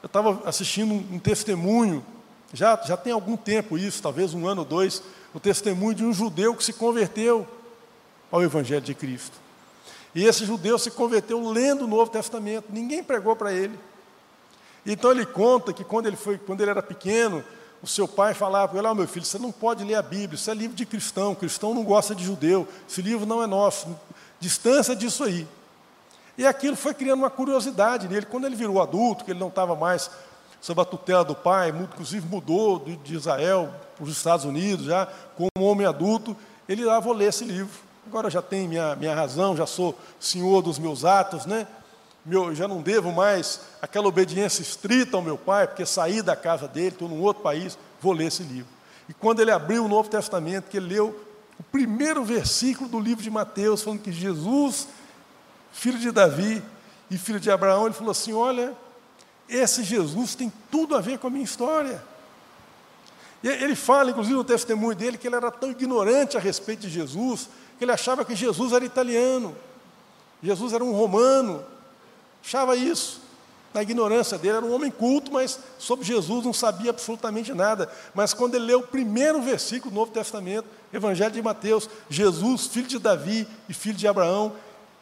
Eu 0.03 0.07
estava 0.07 0.49
assistindo 0.49 0.93
um, 0.93 1.09
um 1.13 1.19
testemunho, 1.19 2.05
já, 2.53 2.81
já 2.85 2.97
tem 2.97 3.13
algum 3.13 3.37
tempo 3.37 3.79
isso, 3.79 4.03
talvez 4.03 4.35
um 4.35 4.47
ano 4.47 4.63
ou 4.63 4.67
dois, 4.67 5.03
o 5.35 5.41
testemunho 5.41 5.95
de 5.95 6.05
um 6.05 6.13
judeu 6.13 6.55
que 6.55 6.65
se 6.65 6.73
converteu 6.73 7.47
ao 8.31 8.43
Evangelho 8.43 8.81
de 8.81 8.95
Cristo. 8.95 9.37
E 10.15 10.25
esse 10.25 10.45
judeu 10.45 10.79
se 10.79 10.91
converteu 10.91 11.49
lendo 11.51 11.85
o 11.85 11.89
Novo 11.89 12.11
Testamento, 12.11 12.67
ninguém 12.71 13.03
pregou 13.03 13.37
para 13.37 13.53
ele. 13.53 13.79
Então 14.85 15.11
ele 15.11 15.25
conta 15.25 15.73
que 15.73 15.85
quando 15.85 16.07
ele, 16.07 16.17
foi, 16.17 16.39
quando 16.39 16.61
ele 16.61 16.71
era 16.71 16.83
pequeno, 16.83 17.45
o 17.83 17.87
seu 17.87 18.07
pai 18.07 18.33
falava 18.33 18.69
para 18.69 18.79
ele: 18.79 18.89
oh, 18.89 18.95
meu 18.95 19.09
filho, 19.09 19.27
você 19.27 19.39
não 19.39 19.51
pode 19.51 19.83
ler 19.85 19.97
a 19.97 20.03
Bíblia, 20.03 20.37
isso 20.37 20.51
é 20.51 20.55
livro 20.55 20.77
de 20.77 20.87
cristão, 20.87 21.35
cristão 21.35 21.75
não 21.75 21.83
gosta 21.83 22.15
de 22.15 22.25
judeu, 22.25 22.67
esse 22.89 23.03
livro 23.03 23.27
não 23.27 23.43
é 23.43 23.47
nosso, 23.47 23.99
distância 24.39 24.95
disso 24.95 25.25
aí. 25.25 25.47
E 26.39 26.47
aquilo 26.47 26.77
foi 26.77 26.95
criando 26.95 27.19
uma 27.19 27.31
curiosidade 27.31 28.09
nele. 28.09 28.25
Quando 28.27 28.47
ele 28.47 28.57
virou 28.57 28.81
adulto, 28.81 29.25
que 29.25 29.33
ele 29.33 29.41
não 29.41 29.49
estava 29.49 29.77
mais 29.77 30.11
sob 30.61 30.81
a 30.81 30.85
tutela 30.85 31.25
do 31.25 31.35
pai, 31.35 31.71
inclusive 31.71 32.27
mudou 32.27 32.79
de 32.79 33.15
Israel 33.15 33.75
para 33.97 34.05
os 34.05 34.17
Estados 34.17 34.45
Unidos, 34.45 34.87
já 34.87 35.07
como 35.37 35.67
homem 35.67 35.87
adulto, 35.87 36.37
ele 36.69 36.85
lá, 36.85 36.97
ah, 36.97 37.01
vou 37.01 37.13
ler 37.13 37.29
esse 37.29 37.45
livro. 37.45 37.73
Agora 38.07 38.31
já 38.31 38.41
tenho 38.41 38.69
minha, 38.69 38.97
minha 38.97 39.15
razão, 39.15 39.57
já 39.57 39.67
sou 39.67 39.99
senhor 40.19 40.63
dos 40.63 40.79
meus 40.79 41.05
atos, 41.05 41.47
né? 41.47 41.67
Meu, 42.25 42.55
já 42.55 42.69
não 42.69 42.81
devo 42.81 43.11
mais 43.11 43.61
aquela 43.81 44.07
obediência 44.07 44.63
estrita 44.63 45.17
ao 45.17 45.23
meu 45.23 45.37
pai, 45.37 45.67
porque 45.67 45.85
saí 45.85 46.23
da 46.23 46.37
casa 46.37 46.69
dele, 46.69 46.89
estou 46.89 47.09
num 47.09 47.21
outro 47.21 47.43
país, 47.43 47.77
vou 48.01 48.13
ler 48.13 48.27
esse 48.27 48.43
livro. 48.43 48.71
E 49.09 49.15
quando 49.15 49.41
ele 49.41 49.51
abriu 49.51 49.85
o 49.85 49.89
Novo 49.89 50.09
Testamento, 50.09 50.71
que 50.71 50.77
ele 50.77 50.95
leu 50.95 51.21
o 51.59 51.63
primeiro 51.65 52.25
versículo 52.25 52.89
do 52.89 53.01
livro 53.01 53.23
de 53.23 53.31
Mateus, 53.31 53.83
falando 53.83 54.01
que 54.01 54.13
Jesus, 54.13 54.87
filho 55.73 55.99
de 55.99 56.13
Davi 56.13 56.63
e 57.11 57.19
filho 57.19 57.41
de 57.41 57.51
Abraão, 57.51 57.87
ele 57.87 57.95
falou 57.95 58.13
assim: 58.13 58.33
Olha, 58.33 58.73
esse 59.49 59.83
Jesus 59.83 60.35
tem 60.35 60.53
tudo 60.71 60.97
a 60.97 61.01
ver 61.01 61.19
com 61.19 61.27
a 61.27 61.31
minha 61.31 61.45
história. 61.45 62.03
E 63.43 63.49
ele 63.49 63.75
fala, 63.75 64.11
inclusive, 64.11 64.37
no 64.37 64.45
testemunho 64.45 64.95
dele, 64.95 65.19
que 65.19 65.27
ele 65.27 65.35
era 65.35 65.51
tão 65.51 65.71
ignorante 65.71 66.37
a 66.37 66.41
respeito 66.41 66.83
de 66.83 66.89
Jesus, 66.89 67.49
que 67.77 67.85
ele 67.85 67.91
achava 67.91 68.25
que 68.25 68.37
Jesus 68.37 68.73
era 68.73 68.85
italiano, 68.85 69.57
Jesus 70.41 70.73
era 70.73 70.85
um 70.85 70.93
romano, 70.93 71.65
Achava 72.45 72.77
isso. 72.77 73.21
Na 73.73 73.83
ignorância 73.83 74.37
dele, 74.37 74.59
era 74.59 74.67
um 74.67 74.75
homem 74.75 74.91
culto, 74.91 75.33
mas 75.33 75.59
sobre 75.79 76.05
Jesus 76.05 76.45
não 76.45 76.53
sabia 76.53 76.91
absolutamente 76.91 77.55
nada. 77.55 77.91
Mas 78.15 78.35
quando 78.35 78.55
ele 78.55 78.67
leu 78.67 78.81
o 78.81 78.87
primeiro 78.87 79.41
versículo 79.41 79.91
do 79.91 79.99
Novo 79.99 80.13
Testamento, 80.13 80.67
Evangelho 80.93 81.33
de 81.33 81.41
Mateus, 81.41 81.89
Jesus, 82.11 82.67
filho 82.67 82.87
de 82.87 82.99
Davi 82.99 83.49
e 83.69 83.73
filho 83.73 83.97
de 83.97 84.07
Abraão, 84.07 84.53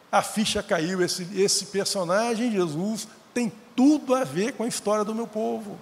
a 0.09 0.21
ficha 0.21 0.63
caiu. 0.63 1.01
Esse, 1.01 1.27
esse 1.35 1.65
personagem, 1.65 2.51
Jesus, 2.51 3.07
tem 3.33 3.51
tudo 3.75 4.15
a 4.15 4.23
ver 4.23 4.53
com 4.53 4.63
a 4.63 4.67
história 4.67 5.03
do 5.03 5.13
meu 5.13 5.27
povo. 5.27 5.77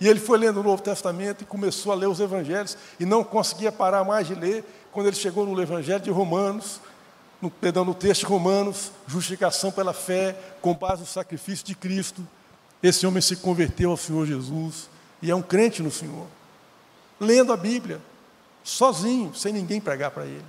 E 0.00 0.08
ele 0.08 0.18
foi 0.18 0.36
lendo 0.38 0.58
o 0.58 0.64
Novo 0.64 0.82
Testamento 0.82 1.42
e 1.42 1.46
começou 1.46 1.92
a 1.92 1.94
ler 1.94 2.08
os 2.08 2.18
Evangelhos 2.18 2.76
e 2.98 3.06
não 3.06 3.22
conseguia 3.22 3.70
parar 3.70 4.02
mais 4.02 4.26
de 4.26 4.34
ler. 4.34 4.64
Quando 4.90 5.06
ele 5.06 5.16
chegou 5.16 5.46
no 5.46 5.62
Evangelho 5.62 6.00
de 6.00 6.10
Romanos, 6.10 6.80
no, 7.42 7.50
perdão, 7.50 7.84
no 7.84 7.92
texto 7.92 8.24
Romanos, 8.24 8.92
justificação 9.08 9.72
pela 9.72 9.92
fé, 9.92 10.38
com 10.60 10.72
base 10.72 11.00
no 11.00 11.06
sacrifício 11.06 11.66
de 11.66 11.74
Cristo. 11.74 12.26
Esse 12.80 13.04
homem 13.04 13.20
se 13.20 13.34
converteu 13.34 13.90
ao 13.90 13.96
Senhor 13.96 14.24
Jesus 14.24 14.88
e 15.20 15.28
é 15.28 15.34
um 15.34 15.42
crente 15.42 15.82
no 15.82 15.90
Senhor. 15.90 16.26
Lendo 17.18 17.52
a 17.52 17.56
Bíblia, 17.56 18.00
sozinho, 18.62 19.34
sem 19.34 19.52
ninguém 19.52 19.80
pregar 19.80 20.12
para 20.12 20.24
ele. 20.24 20.44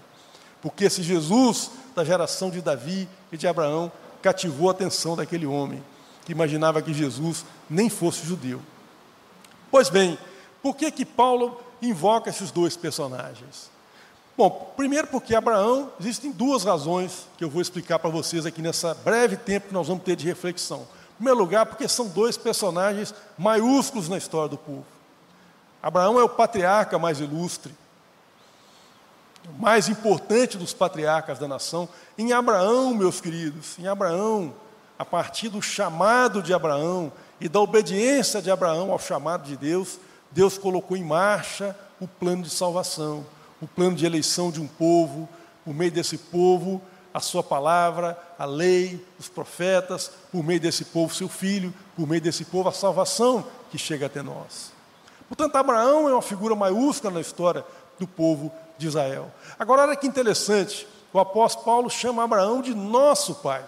Porque 0.61 0.85
esse 0.85 1.01
Jesus 1.01 1.71
da 1.95 2.05
geração 2.05 2.51
de 2.51 2.61
Davi 2.61 3.09
e 3.31 3.37
de 3.37 3.47
Abraão 3.47 3.91
cativou 4.21 4.69
a 4.69 4.71
atenção 4.71 5.15
daquele 5.15 5.47
homem 5.47 5.83
que 6.25 6.31
imaginava 6.31 6.81
que 6.81 6.93
Jesus 6.93 7.43
nem 7.69 7.89
fosse 7.89 8.25
judeu. 8.25 8.61
Pois 9.69 9.89
bem, 9.89 10.17
por 10.61 10.75
que 10.75 10.91
que 10.91 11.05
Paulo 11.05 11.59
invoca 11.81 12.29
esses 12.29 12.51
dois 12.51 12.77
personagens? 12.77 13.72
Bom, 14.35 14.73
primeiro 14.75 15.07
porque 15.07 15.35
Abraão, 15.35 15.91
existem 15.99 16.31
duas 16.31 16.63
razões 16.63 17.27
que 17.37 17.43
eu 17.43 17.49
vou 17.49 17.61
explicar 17.61 17.99
para 17.99 18.09
vocês 18.09 18.47
aqui 18.47 18.63
nessa 18.63 18.95
breve 18.95 19.37
tempo 19.37 19.67
que 19.67 19.73
nós 19.73 19.87
vamos 19.87 20.03
ter 20.03 20.15
de 20.15 20.25
reflexão. 20.25 20.87
Em 21.11 21.15
primeiro 21.17 21.39
lugar, 21.39 21.67
porque 21.67 21.87
são 21.87 22.07
dois 22.07 22.35
personagens 22.35 23.13
maiúsculos 23.37 24.09
na 24.09 24.17
história 24.17 24.49
do 24.49 24.57
povo. 24.57 24.85
Abraão 25.83 26.19
é 26.19 26.23
o 26.23 26.29
patriarca 26.29 26.97
mais 26.97 27.19
ilustre, 27.19 27.75
o 29.47 29.61
mais 29.61 29.87
importante 29.87 30.57
dos 30.57 30.73
patriarcas 30.73 31.37
da 31.37 31.47
nação. 31.47 31.87
Em 32.17 32.33
Abraão, 32.33 32.91
meus 32.95 33.21
queridos, 33.21 33.77
em 33.77 33.85
Abraão, 33.85 34.51
a 34.97 35.05
partir 35.05 35.49
do 35.49 35.61
chamado 35.61 36.41
de 36.41 36.55
Abraão 36.55 37.11
e 37.39 37.47
da 37.47 37.59
obediência 37.59 38.41
de 38.41 38.49
Abraão 38.49 38.91
ao 38.91 38.97
chamado 38.97 39.43
de 39.43 39.55
Deus, 39.55 39.99
Deus 40.31 40.57
colocou 40.57 40.97
em 40.97 41.03
marcha 41.03 41.77
o 42.01 42.07
plano 42.07 42.41
de 42.41 42.49
salvação 42.49 43.23
o 43.63 43.67
plano 43.67 43.95
de 43.95 44.05
eleição 44.05 44.51
de 44.51 44.59
um 44.59 44.67
povo, 44.67 45.27
por 45.63 45.73
meio 45.73 45.89
desse 45.89 46.17
povo, 46.17 46.81
a 47.13 47.21
sua 47.21 47.41
palavra, 47.41 48.21
a 48.37 48.43
lei, 48.43 49.03
os 49.17 49.29
profetas, 49.29 50.11
por 50.31 50.43
meio 50.43 50.59
desse 50.59 50.85
povo, 50.85 51.15
seu 51.15 51.29
filho, 51.29 51.73
por 51.95 52.05
meio 52.05 52.19
desse 52.19 52.43
povo, 52.43 52.67
a 52.67 52.73
salvação 52.73 53.45
que 53.71 53.77
chega 53.77 54.07
até 54.07 54.21
nós. 54.21 54.73
Portanto, 55.29 55.55
Abraão 55.55 56.09
é 56.09 56.11
uma 56.11 56.21
figura 56.21 56.53
maiúscula 56.55 57.13
na 57.13 57.21
história 57.21 57.63
do 57.97 58.05
povo 58.05 58.51
de 58.77 58.87
Israel. 58.87 59.31
Agora, 59.57 59.83
olha 59.83 59.95
que 59.95 60.07
interessante, 60.07 60.85
o 61.13 61.19
apóstolo 61.19 61.63
Paulo 61.63 61.89
chama 61.89 62.21
Abraão 62.21 62.61
de 62.61 62.75
nosso 62.75 63.35
pai. 63.35 63.63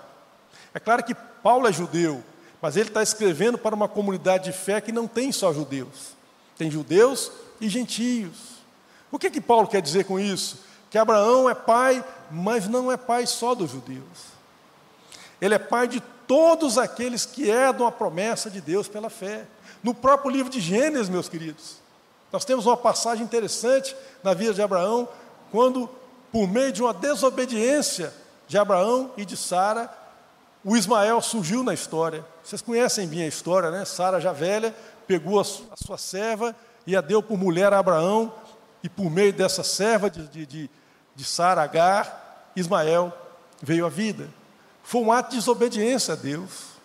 É 0.74 0.80
claro 0.80 1.06
que 1.06 1.16
Paulo 1.16 1.68
é 1.68 1.72
judeu, 1.72 2.22
mas 2.62 2.76
ele 2.76 2.90
está 2.90 3.02
escrevendo 3.02 3.58
para 3.58 3.74
uma 3.74 3.88
comunidade 3.88 4.46
de 4.46 4.52
fé 4.52 4.82
que 4.82 4.92
não 4.92 5.08
tem 5.08 5.32
só 5.32 5.54
judeus, 5.54 6.18
tem 6.58 6.70
judeus 6.70 7.32
e 7.62 7.70
gentios. 7.70 8.55
O 9.16 9.18
que, 9.18 9.32
que 9.32 9.40
Paulo 9.40 9.66
quer 9.66 9.82
dizer 9.82 10.04
com 10.04 10.20
isso? 10.20 10.60
Que 10.90 10.98
Abraão 10.98 11.50
é 11.50 11.56
pai, 11.56 12.04
mas 12.30 12.68
não 12.68 12.92
é 12.92 12.98
pai 12.98 13.26
só 13.26 13.56
dos 13.56 13.72
judeus. 13.72 14.36
Ele 15.40 15.56
é 15.56 15.58
pai 15.58 15.88
de 15.88 16.02
todos 16.28 16.78
aqueles 16.78 17.26
que 17.26 17.48
herdam 17.48 17.88
a 17.88 17.92
promessa 17.94 18.50
de 18.50 18.60
Deus 18.60 18.90
pela 18.90 19.10
fé. 19.10 19.46
No 19.82 19.94
próprio 19.94 20.30
livro 20.30 20.52
de 20.52 20.60
Gênesis, 20.60 21.08
meus 21.08 21.30
queridos, 21.30 21.78
nós 22.30 22.44
temos 22.44 22.66
uma 22.66 22.76
passagem 22.76 23.24
interessante 23.24 23.96
na 24.22 24.34
vida 24.34 24.54
de 24.54 24.62
Abraão, 24.62 25.08
quando, 25.50 25.90
por 26.30 26.46
meio 26.46 26.74
de 26.74 26.82
uma 26.84 26.94
desobediência 26.94 28.14
de 28.50 28.58
Abraão 28.58 29.14
e 29.16 29.24
de 29.24 29.38
Sara, 29.38 29.90
o 30.62 30.76
Ismael 30.76 31.22
surgiu 31.22 31.64
na 31.64 31.74
história. 31.74 32.26
Vocês 32.44 32.62
conhecem 32.62 33.08
bem 33.08 33.24
a 33.24 33.28
história, 33.28 33.72
né? 33.72 33.86
Sara 33.86 34.20
já 34.20 34.34
velha 34.34 34.76
pegou 35.08 35.40
a 35.40 35.44
sua 35.44 35.98
serva 35.98 36.56
e 36.86 36.96
a 36.96 37.02
deu 37.02 37.22
por 37.22 37.38
mulher 37.38 37.74
a 37.74 37.80
Abraão, 37.80 38.34
e 38.86 38.90
por 38.90 39.10
meio 39.10 39.34
dessa 39.34 39.64
serva 39.64 40.12
de, 40.12 40.28
de, 40.28 40.46
de, 40.46 40.70
de 41.16 41.24
Sara 41.24 41.64
Agar, 41.64 42.52
Ismael 42.56 43.12
veio 43.60 43.84
à 43.84 43.90
vida. 43.90 44.30
Foi 44.84 45.02
um 45.02 45.12
ato 45.12 45.32
de 45.32 45.38
desobediência 45.38 46.14
a 46.14 46.16
Deus. 46.16 46.76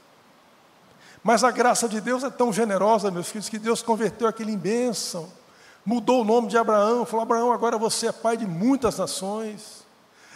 Mas 1.22 1.44
a 1.44 1.50
graça 1.50 1.86
de 1.86 2.00
Deus 2.00 2.24
é 2.24 2.30
tão 2.30 2.50
generosa, 2.50 3.10
meus 3.10 3.28
filhos, 3.28 3.50
que 3.50 3.58
Deus 3.58 3.82
converteu 3.82 4.26
aquilo 4.26 4.48
em 4.48 4.56
bênção. 4.56 5.30
Mudou 5.84 6.22
o 6.22 6.24
nome 6.24 6.48
de 6.48 6.56
Abraão, 6.56 7.04
falou: 7.04 7.22
Abraão, 7.22 7.52
agora 7.52 7.76
você 7.76 8.06
é 8.06 8.12
pai 8.12 8.38
de 8.38 8.46
muitas 8.46 8.96
nações. 8.96 9.84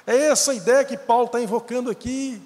É 0.07 0.14
essa 0.14 0.53
ideia 0.53 0.85
que 0.85 0.98
Paulo 0.98 1.24
está 1.24 1.40
invocando 1.40 1.90
aqui. 1.90 2.42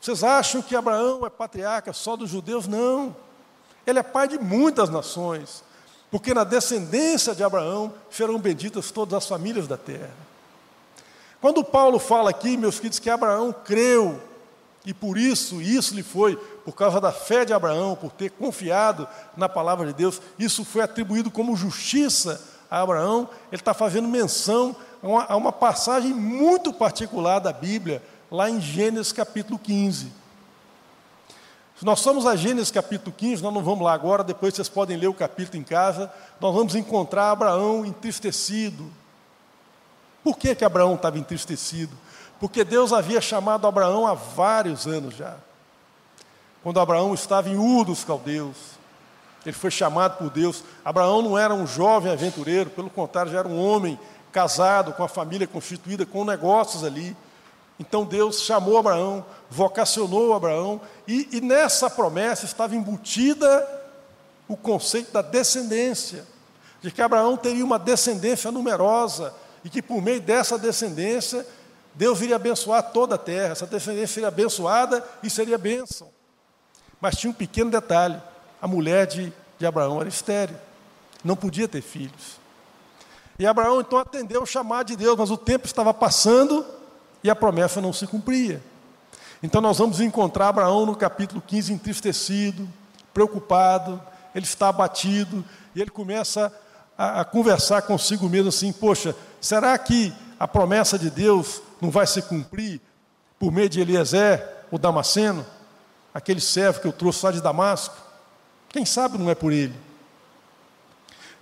Vocês 0.00 0.24
acham 0.24 0.60
que 0.60 0.74
Abraão 0.74 1.24
é 1.24 1.30
patriarca 1.30 1.92
só 1.92 2.16
dos 2.16 2.30
judeus? 2.30 2.66
Não. 2.66 3.14
Ele 3.86 4.00
é 4.00 4.02
pai 4.02 4.26
de 4.26 4.40
muitas 4.40 4.90
nações, 4.90 5.62
porque 6.10 6.32
na 6.32 6.44
descendência 6.44 7.34
de 7.34 7.42
Abraão 7.42 7.92
serão 8.10 8.38
benditas 8.38 8.90
todas 8.90 9.14
as 9.14 9.26
famílias 9.26 9.66
da 9.66 9.76
terra. 9.76 10.14
Quando 11.40 11.62
Paulo 11.62 11.98
fala 11.98 12.30
aqui, 12.30 12.56
meus 12.56 12.78
filhos, 12.78 12.98
que 12.98 13.10
Abraão 13.10 13.52
creu, 13.52 14.20
e 14.84 14.94
por 14.94 15.18
isso, 15.18 15.60
isso 15.60 15.94
lhe 15.94 16.02
foi, 16.02 16.36
por 16.64 16.72
causa 16.72 17.00
da 17.00 17.12
fé 17.12 17.44
de 17.44 17.52
Abraão, 17.52 17.96
por 17.96 18.12
ter 18.12 18.30
confiado 18.30 19.06
na 19.36 19.48
palavra 19.48 19.86
de 19.86 19.92
Deus, 19.92 20.22
isso 20.38 20.64
foi 20.64 20.82
atribuído 20.82 21.30
como 21.30 21.56
justiça 21.56 22.42
a 22.70 22.80
Abraão, 22.80 23.28
ele 23.52 23.60
está 23.60 23.74
fazendo 23.74 24.08
menção 24.08 24.74
a 25.02 25.06
uma, 25.06 25.24
a 25.24 25.36
uma 25.36 25.52
passagem 25.52 26.12
muito 26.12 26.72
particular 26.72 27.38
da 27.38 27.52
Bíblia, 27.52 28.02
lá 28.30 28.48
em 28.50 28.60
Gênesis 28.60 29.12
capítulo 29.12 29.58
15. 29.58 30.12
Se 31.78 31.84
nós 31.84 32.00
somos 32.00 32.24
a 32.24 32.34
Gênesis 32.34 32.70
capítulo 32.70 33.14
15, 33.14 33.42
nós 33.42 33.52
não 33.52 33.62
vamos 33.62 33.84
lá 33.84 33.92
agora, 33.92 34.24
depois 34.24 34.54
vocês 34.54 34.68
podem 34.68 34.96
ler 34.96 35.08
o 35.08 35.14
capítulo 35.14 35.58
em 35.58 35.62
casa, 35.62 36.10
nós 36.40 36.54
vamos 36.54 36.74
encontrar 36.74 37.30
Abraão 37.30 37.84
entristecido. 37.84 38.90
Por 40.24 40.38
que, 40.38 40.54
que 40.54 40.64
Abraão 40.64 40.94
estava 40.94 41.18
entristecido? 41.18 41.94
Porque 42.40 42.64
Deus 42.64 42.94
havia 42.94 43.20
chamado 43.20 43.66
Abraão 43.66 44.06
há 44.06 44.14
vários 44.14 44.86
anos 44.86 45.14
já. 45.14 45.36
Quando 46.62 46.80
Abraão 46.80 47.12
estava 47.12 47.50
em 47.50 47.58
Ur 47.58 47.84
dos 47.84 48.04
Caldeus, 48.04 48.56
ele 49.44 49.54
foi 49.54 49.70
chamado 49.70 50.16
por 50.16 50.30
Deus. 50.30 50.64
Abraão 50.82 51.20
não 51.20 51.38
era 51.38 51.54
um 51.54 51.66
jovem 51.66 52.10
aventureiro, 52.10 52.70
pelo 52.70 52.88
contrário, 52.88 53.30
já 53.30 53.40
era 53.40 53.48
um 53.48 53.60
homem 53.60 54.00
casado, 54.32 54.94
com 54.94 55.04
a 55.04 55.08
família 55.08 55.46
constituída, 55.46 56.06
com 56.06 56.24
negócios 56.24 56.82
ali. 56.84 57.14
Então 57.78 58.04
Deus 58.04 58.42
chamou 58.42 58.78
Abraão, 58.78 59.24
vocacionou 59.50 60.34
Abraão, 60.34 60.80
e, 61.06 61.28
e 61.32 61.40
nessa 61.40 61.90
promessa 61.90 62.44
estava 62.44 62.74
embutida 62.74 63.68
o 64.48 64.56
conceito 64.56 65.12
da 65.12 65.22
descendência, 65.22 66.24
de 66.80 66.90
que 66.90 67.02
Abraão 67.02 67.36
teria 67.36 67.64
uma 67.64 67.78
descendência 67.78 68.50
numerosa, 68.50 69.34
e 69.64 69.68
que 69.68 69.82
por 69.82 70.00
meio 70.00 70.20
dessa 70.20 70.56
descendência, 70.56 71.46
Deus 71.94 72.20
iria 72.20 72.36
abençoar 72.36 72.92
toda 72.92 73.16
a 73.16 73.18
terra, 73.18 73.52
essa 73.52 73.66
descendência 73.66 74.14
seria 74.14 74.28
abençoada 74.28 75.04
e 75.22 75.28
seria 75.28 75.58
bênção. 75.58 76.08
Mas 77.00 77.16
tinha 77.16 77.30
um 77.30 77.34
pequeno 77.34 77.70
detalhe: 77.70 78.20
a 78.60 78.68
mulher 78.68 79.06
de, 79.06 79.32
de 79.58 79.66
Abraão 79.66 80.00
era 80.00 80.08
estéril, 80.08 80.56
não 81.24 81.36
podia 81.36 81.66
ter 81.66 81.82
filhos. 81.82 82.38
E 83.38 83.46
Abraão 83.46 83.80
então 83.80 83.98
atendeu 83.98 84.42
o 84.42 84.46
chamado 84.46 84.86
de 84.86 84.96
Deus, 84.96 85.16
mas 85.18 85.30
o 85.30 85.36
tempo 85.36 85.66
estava 85.66 85.92
passando 85.92 86.64
e 87.26 87.30
a 87.30 87.34
promessa 87.34 87.80
não 87.80 87.92
se 87.92 88.06
cumpria. 88.06 88.62
Então 89.42 89.60
nós 89.60 89.78
vamos 89.78 90.00
encontrar 90.00 90.48
Abraão 90.48 90.86
no 90.86 90.94
capítulo 90.94 91.42
15 91.44 91.72
entristecido, 91.72 92.68
preocupado, 93.12 94.00
ele 94.32 94.44
está 94.44 94.68
abatido, 94.68 95.44
e 95.74 95.80
ele 95.80 95.90
começa 95.90 96.54
a, 96.96 97.22
a 97.22 97.24
conversar 97.24 97.82
consigo 97.82 98.28
mesmo 98.28 98.50
assim: 98.50 98.72
Poxa, 98.72 99.12
será 99.40 99.76
que 99.76 100.14
a 100.38 100.46
promessa 100.46 100.96
de 100.96 101.10
Deus 101.10 101.60
não 101.80 101.90
vai 101.90 102.06
se 102.06 102.22
cumprir 102.22 102.80
por 103.40 103.50
meio 103.50 103.68
de 103.68 103.80
Eliezer, 103.80 104.48
o 104.70 104.78
Damasceno, 104.78 105.44
aquele 106.14 106.40
servo 106.40 106.80
que 106.80 106.86
eu 106.86 106.92
trouxe 106.92 107.26
lá 107.26 107.32
de 107.32 107.40
Damasco? 107.40 107.96
Quem 108.68 108.84
sabe 108.84 109.18
não 109.18 109.28
é 109.28 109.34
por 109.34 109.52
ele? 109.52 109.74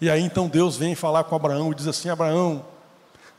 E 0.00 0.08
aí 0.08 0.22
então 0.22 0.48
Deus 0.48 0.78
vem 0.78 0.94
falar 0.94 1.24
com 1.24 1.36
Abraão 1.36 1.72
e 1.72 1.74
diz 1.74 1.86
assim: 1.86 2.08
Abraão, 2.08 2.64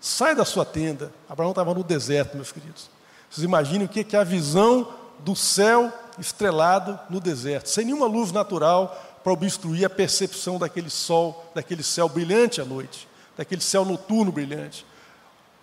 Sai 0.06 0.36
da 0.36 0.46
sua 0.46 0.64
tenda. 0.64 1.12
Abraão 1.28 1.50
estava 1.50 1.74
no 1.74 1.84
deserto, 1.84 2.36
meus 2.36 2.52
queridos. 2.52 2.92
Vocês 3.28 3.44
imaginem 3.44 3.88
o 3.88 3.90
que 3.90 4.16
é 4.16 4.20
a 4.20 4.24
visão 4.24 4.94
do 5.18 5.36
céu 5.36 5.92
estrelado 6.20 7.00
no 7.10 7.20
deserto, 7.20 7.68
sem 7.70 7.86
nenhuma 7.86 8.06
luz 8.06 8.32
natural 8.32 8.96
para 9.24 9.34
obstruir 9.34 9.84
a 9.84 9.90
percepção 9.90 10.60
daquele 10.60 10.92
sol, 10.92 11.50
daquele 11.56 11.82
céu 11.82 12.08
brilhante 12.08 12.62
à 12.62 12.66
noite, 12.66 13.08
daquele 13.36 13.62
céu 13.62 13.84
noturno 13.84 14.32
brilhante. 14.32 14.86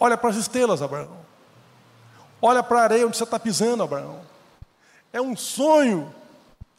Olha 0.01 0.19
para 0.19 0.31
as 0.31 0.37
estrelas, 0.37 0.83
Abraão. 0.83 1.19
Olha 2.43 2.65
para 2.65 2.81
a 2.81 2.83
areia 2.83 3.07
onde 3.07 3.17
você 3.17 3.23
está 3.23 3.39
pisando, 3.39 3.85
Abraão. 3.85 4.23
É 5.13 5.23
um 5.23 5.37
sonho, 5.37 6.13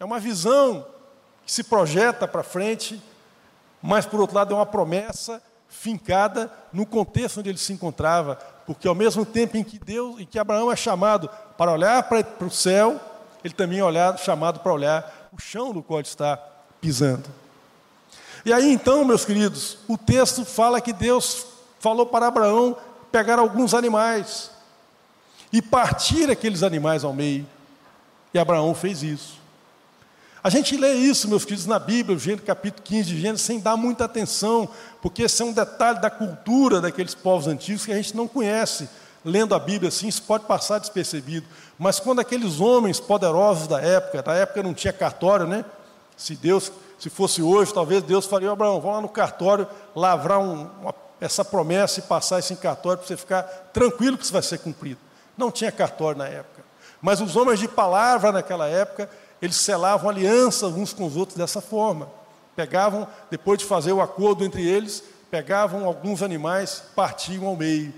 é 0.02 0.04
uma 0.04 0.20
visão 0.20 0.86
que 1.46 1.52
se 1.54 1.64
projeta 1.64 2.28
para 2.28 2.44
frente, 2.44 3.02
mas 3.82 4.06
por 4.06 4.20
outro 4.20 4.36
lado 4.36 4.54
é 4.54 4.58
uma 4.58 4.66
promessa 4.66 5.42
fincada 5.74 6.52
no 6.72 6.86
contexto 6.86 7.40
onde 7.40 7.50
ele 7.50 7.58
se 7.58 7.74
encontrava, 7.74 8.36
porque 8.66 8.88
ao 8.88 8.96
mesmo 8.96 9.26
tempo 9.26 9.58
em 9.58 9.64
que 9.64 9.80
Deus, 9.80 10.20
em 10.20 10.26
que 10.26 10.38
Abraão 10.38 10.72
é 10.72 10.76
chamado 10.76 11.30
para 11.58 11.72
olhar 11.72 12.04
para, 12.04 12.24
para 12.24 12.48
o 12.48 12.52
céu, 12.52 13.02
ele 13.44 13.54
também 13.54 13.80
é 13.80 13.84
olhado, 13.84 14.20
chamado 14.20 14.60
para 14.60 14.72
olhar 14.72 15.30
o 15.34 15.42
chão 15.42 15.74
no 15.74 15.82
qual 15.84 16.00
está 16.00 16.38
pisando. 16.80 17.28
E 18.46 18.54
aí 18.54 18.72
então, 18.72 19.04
meus 19.04 19.26
queridos, 19.26 19.80
o 19.88 19.98
texto 19.98 20.46
fala 20.46 20.80
que 20.80 20.94
Deus 20.94 21.46
falou 21.80 22.06
para 22.06 22.28
Abraão 22.28 22.78
pegar 23.12 23.40
alguns 23.40 23.74
animais 23.74 24.52
e 25.52 25.62
partir 25.62 26.30
aqueles 26.30 26.64
animais 26.64 27.04
ao 27.04 27.14
meio. 27.14 27.48
E 28.34 28.40
Abraão 28.40 28.74
fez 28.74 29.04
isso. 29.04 29.43
A 30.44 30.50
gente 30.50 30.76
lê 30.76 30.96
isso, 30.96 31.30
meus 31.30 31.46
queridos, 31.46 31.66
na 31.66 31.80
Bíblia, 31.80 32.20
Gênesis, 32.20 32.46
capítulo 32.46 32.84
15 32.84 33.08
de 33.08 33.22
Gênesis, 33.22 33.46
sem 33.46 33.62
dar 33.62 33.78
muita 33.78 34.04
atenção, 34.04 34.68
porque 35.02 35.24
esse 35.24 35.42
é 35.42 35.46
um 35.46 35.54
detalhe 35.54 36.02
da 36.02 36.10
cultura 36.10 36.82
daqueles 36.82 37.16
povos 37.16 37.48
antigos 37.48 37.86
que 37.86 37.94
a 37.94 37.96
gente 37.96 38.14
não 38.14 38.28
conhece. 38.28 38.90
Lendo 39.24 39.56
a 39.56 39.60
Bíblia 39.60 39.88
assim, 39.88 40.10
isso 40.10 40.22
pode 40.24 40.44
passar 40.44 40.80
despercebido. 40.80 41.48
Mas 41.80 41.98
quando 41.98 42.20
aqueles 42.20 42.60
homens 42.60 43.00
poderosos 43.00 43.68
da 43.68 43.80
época, 43.80 44.22
na 44.28 44.36
época 44.36 44.62
não 44.62 44.74
tinha 44.74 44.92
cartório, 44.92 45.48
né? 45.48 45.64
Se 46.18 46.36
Deus, 46.36 46.74
se 47.00 47.10
fosse 47.10 47.42
hoje, 47.42 47.74
talvez 47.74 48.04
Deus 48.04 48.26
faria, 48.26 48.52
Abraão, 48.52 48.82
vamos 48.82 48.98
lá 48.98 49.02
no 49.02 49.08
cartório 49.08 49.66
lavrar 49.96 50.40
um, 50.40 50.70
uma, 50.82 50.94
essa 51.22 51.46
promessa 51.46 52.02
e 52.02 52.04
passar 52.04 52.40
isso 52.40 52.52
em 52.52 52.58
cartório 52.58 52.98
para 52.98 53.08
você 53.08 53.16
ficar 53.16 53.44
tranquilo 53.72 54.18
que 54.18 54.26
isso 54.26 54.34
vai 54.34 54.42
ser 54.44 54.60
cumprido. 54.60 55.00
Não 55.38 55.50
tinha 55.50 55.72
cartório 55.72 56.18
na 56.18 56.28
época. 56.28 56.66
Mas 57.02 57.22
os 57.22 57.38
homens 57.38 57.60
de 57.60 57.68
palavra 57.68 58.34
naquela 58.34 58.68
época, 58.68 59.10
eles 59.44 59.58
selavam 59.58 60.10
aliança 60.10 60.68
uns 60.68 60.94
com 60.94 61.06
os 61.06 61.18
outros 61.18 61.38
dessa 61.38 61.60
forma. 61.60 62.10
Pegavam, 62.56 63.06
depois 63.30 63.60
de 63.60 63.66
fazer 63.66 63.92
o 63.92 64.00
acordo 64.00 64.46
entre 64.46 64.66
eles, 64.66 65.04
pegavam 65.30 65.84
alguns 65.84 66.24
animais, 66.24 66.82
partiam 66.96 67.46
ao 67.48 67.58
meio. 67.58 67.94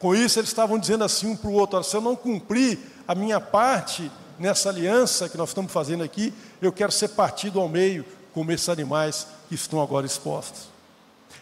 Com 0.00 0.16
isso, 0.16 0.40
eles 0.40 0.50
estavam 0.50 0.80
dizendo 0.80 1.04
assim 1.04 1.28
um 1.28 1.36
para 1.36 1.48
o 1.48 1.52
outro: 1.52 1.80
se 1.84 1.96
eu 1.96 2.00
não 2.00 2.16
cumprir 2.16 2.76
a 3.06 3.14
minha 3.14 3.40
parte 3.40 4.10
nessa 4.36 4.68
aliança 4.68 5.28
que 5.28 5.38
nós 5.38 5.50
estamos 5.50 5.70
fazendo 5.70 6.02
aqui, 6.02 6.34
eu 6.60 6.72
quero 6.72 6.90
ser 6.90 7.10
partido 7.10 7.60
ao 7.60 7.68
meio, 7.68 8.04
como 8.34 8.50
esses 8.50 8.68
animais 8.68 9.28
que 9.48 9.54
estão 9.54 9.80
agora 9.80 10.04
expostos. 10.04 10.70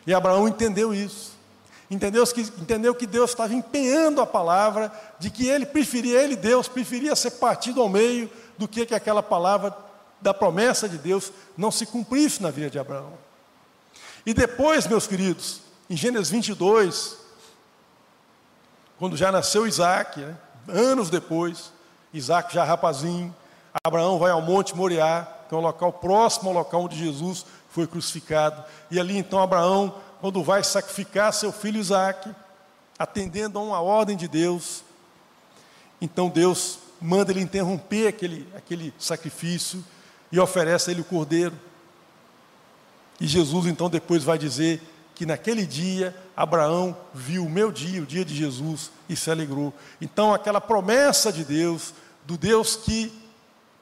E 0.07 0.13
Abraão 0.13 0.47
entendeu 0.47 0.93
isso. 0.93 1.39
Entendeu 1.91 2.27
que, 2.27 2.43
entendeu 2.43 2.95
que 2.95 3.07
Deus 3.07 3.31
estava 3.31 3.55
empenhando 3.55 4.21
a 4.21 4.27
palavra 4.27 4.93
de 5.19 5.31
que 5.31 5.49
ele 5.49 5.65
preferia, 5.65 6.23
ele, 6.23 6.37
Deus, 6.37 6.69
preferia 6.69 7.17
ser 7.17 7.31
partido 7.31 7.81
ao 7.81 7.89
meio 7.89 8.29
do 8.59 8.69
que 8.69 8.85
que 8.85 8.95
aquela 8.95 9.23
palavra 9.23 9.77
da 10.21 10.35
promessa 10.35 10.89
de 10.89 10.99
Deus 10.99 11.33
não 11.57 11.71
se 11.71 11.87
cumprisse 11.87 12.43
na 12.43 12.51
vida 12.51 12.69
de 12.69 12.79
Abraão. 12.79 13.13
E 14.27 14.35
depois, 14.35 14.87
meus 14.87 15.07
queridos, 15.07 15.61
em 15.89 15.97
Gênesis 15.97 16.29
22, 16.29 17.17
quando 18.99 19.17
já 19.17 19.31
nasceu 19.31 19.67
Isaac, 19.67 20.21
né, 20.21 20.37
anos 20.69 21.09
depois, 21.09 21.73
Isaac 22.13 22.53
já 22.53 22.65
rapazinho, 22.65 23.35
Abraão 23.85 24.19
vai 24.19 24.31
ao 24.31 24.43
Monte 24.43 24.75
Moriá, 24.75 25.27
que 25.49 25.55
é 25.55 25.59
um 25.59 25.63
local 25.63 25.93
próximo 25.93 26.49
ao 26.51 26.55
local 26.55 26.83
onde 26.83 26.99
Jesus 26.99 27.47
foi 27.71 27.87
crucificado. 27.87 28.63
E 28.91 28.99
ali 28.99 29.17
então 29.17 29.41
Abraão, 29.41 29.95
quando 30.21 30.43
vai 30.43 30.65
sacrificar 30.65 31.33
seu 31.33 31.53
filho 31.53 31.81
Isaac, 31.81 32.35
atendendo 32.99 33.59
a 33.59 33.63
uma 33.63 33.81
ordem 33.81 34.17
de 34.17 34.27
Deus, 34.27 34.83
então 36.01 36.29
Deus 36.29 36.79
manda 37.01 37.31
ele 37.31 37.41
interromper 37.41 38.09
aquele, 38.09 38.47
aquele 38.57 38.93
sacrifício 38.99 39.85
e 40.31 40.39
oferece 40.39 40.91
a 40.91 40.93
ele 40.93 41.03
o 41.03 41.05
cordeiro. 41.05 41.55
E 43.21 43.27
Jesus 43.27 43.67
então 43.67 43.89
depois 43.91 44.25
vai 44.25 44.39
dizer 44.39 44.81
que 45.15 45.27
naquele 45.27 45.67
dia 45.67 46.15
Abraão 46.37 46.97
viu 47.13 47.45
o 47.45 47.51
meu 47.51 47.73
dia, 47.73 48.01
o 48.01 48.07
dia 48.07 48.25
de 48.25 48.37
Jesus, 48.37 48.93
e 49.09 49.17
se 49.17 49.29
alegrou. 49.29 49.75
Então, 50.01 50.33
aquela 50.33 50.61
promessa 50.61 51.33
de 51.33 51.45
Deus, 51.45 51.93
do 52.25 52.39
Deus 52.39 52.77
que 52.77 53.13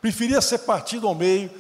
preferia 0.00 0.40
ser 0.40 0.60
partido 0.60 1.06
ao 1.06 1.14
meio, 1.14 1.50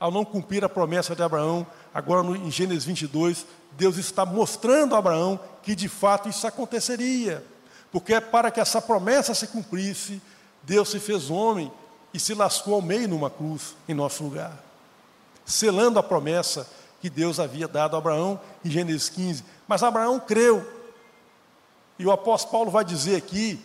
ao 0.00 0.10
não 0.10 0.24
cumprir 0.24 0.64
a 0.64 0.68
promessa 0.68 1.14
de 1.14 1.22
Abraão, 1.22 1.64
agora 1.94 2.24
no, 2.24 2.34
em 2.34 2.50
Gênesis 2.50 2.84
22, 2.84 3.46
Deus 3.76 3.98
está 3.98 4.26
mostrando 4.26 4.96
a 4.96 4.98
Abraão 4.98 5.38
que 5.62 5.76
de 5.76 5.88
fato 5.88 6.28
isso 6.28 6.46
aconteceria, 6.46 7.44
porque 7.92 8.14
é 8.14 8.20
para 8.20 8.50
que 8.50 8.58
essa 8.58 8.82
promessa 8.82 9.34
se 9.34 9.46
cumprisse, 9.46 10.20
Deus 10.62 10.88
se 10.90 10.98
fez 10.98 11.30
homem 11.30 11.72
e 12.12 12.20
se 12.20 12.34
lascou 12.34 12.74
ao 12.74 12.82
meio 12.82 13.08
numa 13.08 13.30
cruz 13.30 13.74
em 13.88 13.94
nosso 13.94 14.22
lugar, 14.22 14.52
selando 15.44 15.98
a 15.98 16.02
promessa 16.02 16.68
que 17.00 17.08
Deus 17.08 17.40
havia 17.40 17.66
dado 17.66 17.94
a 17.94 17.98
Abraão 17.98 18.38
em 18.64 18.70
Gênesis 18.70 19.08
15. 19.08 19.44
Mas 19.66 19.82
Abraão 19.82 20.20
creu. 20.20 20.68
E 21.98 22.06
o 22.06 22.12
apóstolo 22.12 22.52
Paulo 22.52 22.70
vai 22.70 22.84
dizer 22.84 23.16
aqui 23.16 23.60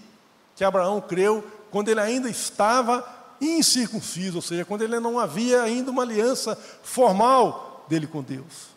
que 0.56 0.64
Abraão 0.64 1.02
creu 1.02 1.44
quando 1.70 1.90
ele 1.90 2.00
ainda 2.00 2.30
estava 2.30 3.06
incircunciso, 3.42 4.38
ou 4.38 4.42
seja, 4.42 4.64
quando 4.64 4.84
ele 4.84 5.00
não 5.00 5.20
havia 5.20 5.62
ainda 5.62 5.92
uma 5.92 6.04
aliança 6.04 6.58
formal 6.82 7.86
dele 7.90 8.08
com 8.08 8.22
Deus. 8.22 8.76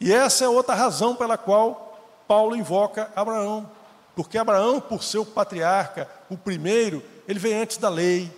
E 0.00 0.12
essa 0.12 0.44
é 0.44 0.48
outra 0.48 0.74
razão 0.74 1.14
pela 1.14 1.36
qual 1.36 2.00
Paulo 2.26 2.56
invoca 2.56 3.12
Abraão. 3.14 3.70
Porque 4.14 4.36
Abraão, 4.36 4.80
por 4.80 5.02
ser 5.02 5.18
o 5.18 5.26
patriarca, 5.26 6.08
o 6.28 6.36
primeiro, 6.36 7.02
ele 7.26 7.38
vem 7.38 7.54
antes 7.54 7.78
da 7.78 7.88
lei, 7.88 8.30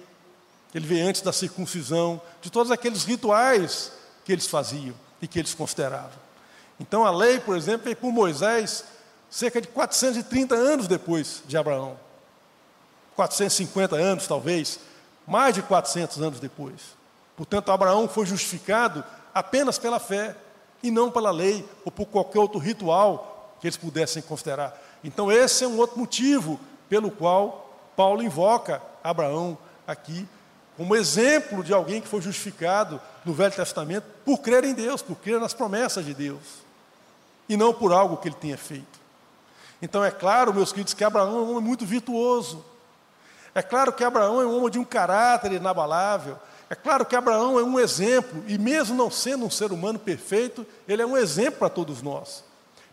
ele 0.74 0.86
vem 0.86 1.02
antes 1.02 1.20
da 1.20 1.32
circuncisão, 1.32 2.20
de 2.40 2.50
todos 2.50 2.70
aqueles 2.70 3.04
rituais 3.04 3.92
que 4.24 4.32
eles 4.32 4.46
faziam 4.46 4.94
e 5.20 5.26
que 5.26 5.38
eles 5.38 5.54
consideravam. 5.54 6.24
Então 6.78 7.04
a 7.04 7.10
lei, 7.10 7.40
por 7.40 7.56
exemplo, 7.56 7.84
veio 7.84 7.96
por 7.96 8.12
Moisés 8.12 8.84
cerca 9.30 9.60
de 9.60 9.68
430 9.68 10.54
anos 10.54 10.86
depois 10.86 11.42
de 11.46 11.56
Abraão. 11.56 11.98
450 13.16 13.96
anos, 13.96 14.26
talvez, 14.26 14.78
mais 15.26 15.54
de 15.54 15.62
400 15.62 16.20
anos 16.20 16.40
depois. 16.40 16.74
Portanto, 17.36 17.70
Abraão 17.70 18.08
foi 18.08 18.26
justificado 18.26 19.04
apenas 19.32 19.78
pela 19.78 19.98
fé 19.98 20.36
e 20.82 20.90
não 20.90 21.10
pela 21.10 21.30
lei 21.30 21.68
ou 21.84 21.90
por 21.90 22.06
qualquer 22.06 22.38
outro 22.38 22.58
ritual 22.58 23.56
que 23.60 23.66
eles 23.66 23.76
pudessem 23.76 24.22
considerar. 24.22 24.78
Então, 25.04 25.30
esse 25.30 25.62
é 25.62 25.68
um 25.68 25.76
outro 25.76 25.98
motivo 25.98 26.58
pelo 26.88 27.10
qual 27.10 27.70
Paulo 27.94 28.22
invoca 28.22 28.82
Abraão 29.02 29.56
aqui 29.86 30.26
como 30.76 30.96
exemplo 30.96 31.62
de 31.62 31.72
alguém 31.72 32.00
que 32.00 32.08
foi 32.08 32.20
justificado 32.20 33.00
no 33.24 33.32
Velho 33.32 33.54
Testamento 33.54 34.04
por 34.24 34.38
crer 34.38 34.64
em 34.64 34.74
Deus, 34.74 35.02
por 35.02 35.16
crer 35.16 35.38
nas 35.38 35.54
promessas 35.54 36.04
de 36.04 36.12
Deus, 36.12 36.42
e 37.48 37.56
não 37.56 37.72
por 37.72 37.92
algo 37.92 38.16
que 38.16 38.28
ele 38.28 38.36
tinha 38.40 38.58
feito. 38.58 38.98
Então 39.80 40.04
é 40.04 40.10
claro, 40.10 40.52
meus 40.52 40.72
queridos, 40.72 40.94
que 40.94 41.04
Abraão 41.04 41.36
é 41.36 41.40
um 41.40 41.50
homem 41.50 41.64
muito 41.64 41.86
virtuoso. 41.86 42.64
É 43.54 43.62
claro 43.62 43.92
que 43.92 44.02
Abraão 44.02 44.40
é 44.40 44.46
um 44.46 44.56
homem 44.56 44.70
de 44.70 44.78
um 44.78 44.84
caráter 44.84 45.52
inabalável. 45.52 46.36
É 46.68 46.74
claro 46.74 47.04
que 47.04 47.14
Abraão 47.14 47.58
é 47.58 47.62
um 47.62 47.78
exemplo, 47.78 48.42
e 48.48 48.58
mesmo 48.58 48.96
não 48.96 49.10
sendo 49.10 49.44
um 49.44 49.50
ser 49.50 49.70
humano 49.70 49.98
perfeito, 49.98 50.66
ele 50.88 51.02
é 51.02 51.06
um 51.06 51.16
exemplo 51.16 51.60
para 51.60 51.68
todos 51.68 52.02
nós. 52.02 52.42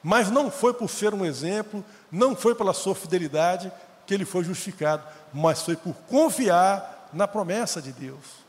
Mas 0.04 0.30
não 0.30 0.52
foi 0.52 0.74
por 0.74 0.90
ser 0.90 1.14
um 1.14 1.26
exemplo, 1.26 1.84
não 2.12 2.36
foi 2.36 2.54
pela 2.54 2.74
sua 2.74 2.94
fidelidade 2.94 3.72
que 4.06 4.14
ele 4.14 4.26
foi 4.26 4.44
justificado, 4.44 5.04
mas 5.34 5.62
foi 5.62 5.76
por 5.76 5.94
confiar 6.10 7.10
na 7.14 7.28
promessa 7.28 7.82
de 7.82 7.92
Deus. 7.92 8.42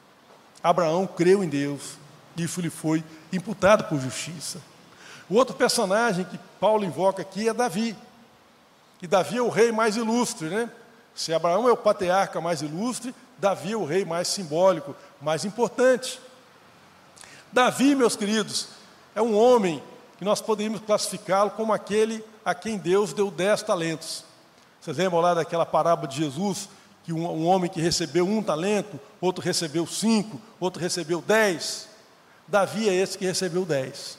Abraão 0.63 1.07
creu 1.07 1.45
em 1.45 1.49
Deus, 1.49 1.97
e 2.37 2.43
isso 2.43 2.61
lhe 2.61 2.71
foi 2.71 3.05
imputado 3.33 3.85
por 3.85 4.01
justiça. 4.01 4.61
O 5.29 5.35
outro 5.35 5.55
personagem 5.55 6.25
que 6.25 6.39
Paulo 6.61 6.85
invoca 6.85 7.23
aqui 7.23 7.49
é 7.49 7.55
Davi. 7.55 7.97
E 9.01 9.07
Davi 9.07 9.39
é 9.39 9.43
o 9.43 9.49
rei 9.49 9.73
mais 9.73 9.97
ilustre, 9.97 10.49
né? 10.49 10.71
Se 11.15 11.33
Abraão 11.33 11.69
é 11.69 11.73
o 11.73 11.77
patriarca 11.77 12.41
mais 12.41 12.63
ilustre, 12.63 13.15
Davi 13.39 13.73
é 13.73 13.77
o 13.77 13.85
rei 13.85 14.05
mais 14.05 14.29
simbólico, 14.29 14.95
mais 15.21 15.45
importante. 15.45 16.21
Davi, 17.53 17.95
meus 17.95 18.17
queridos, 18.17 18.69
é 19.15 19.21
um 19.21 19.37
homem 19.37 19.83
que 20.19 20.25
nós 20.25 20.41
poderíamos 20.41 20.81
classificá-lo 20.81 21.51
como 21.51 21.73
aquele 21.73 22.25
a 22.45 22.55
quem 22.55 22.79
Deus 22.79 23.13
deu 23.13 23.31
dez 23.31 23.63
talentos. 23.63 24.25
Vocês 24.81 24.97
lembram 24.97 25.21
lá 25.21 25.35
daquela 25.35 25.65
parábola 25.65 26.09
de 26.09 26.17
Jesus 26.17 26.69
que 27.05 27.13
um, 27.13 27.27
um, 27.27 27.47
homem 27.47 27.71
que 27.71 27.81
recebeu 27.81 28.27
um 28.27 28.43
talento, 28.43 28.99
outro 29.21 29.45
recebeu 29.45 29.87
cinco, 29.87 30.41
outro 30.61 30.81
recebeu 30.81 31.21
dez. 31.21 31.89
Davi 32.47 32.89
é 32.89 32.95
esse 32.95 33.19
que 33.19 33.25
recebeu 33.25 33.65
dez. 33.65 34.19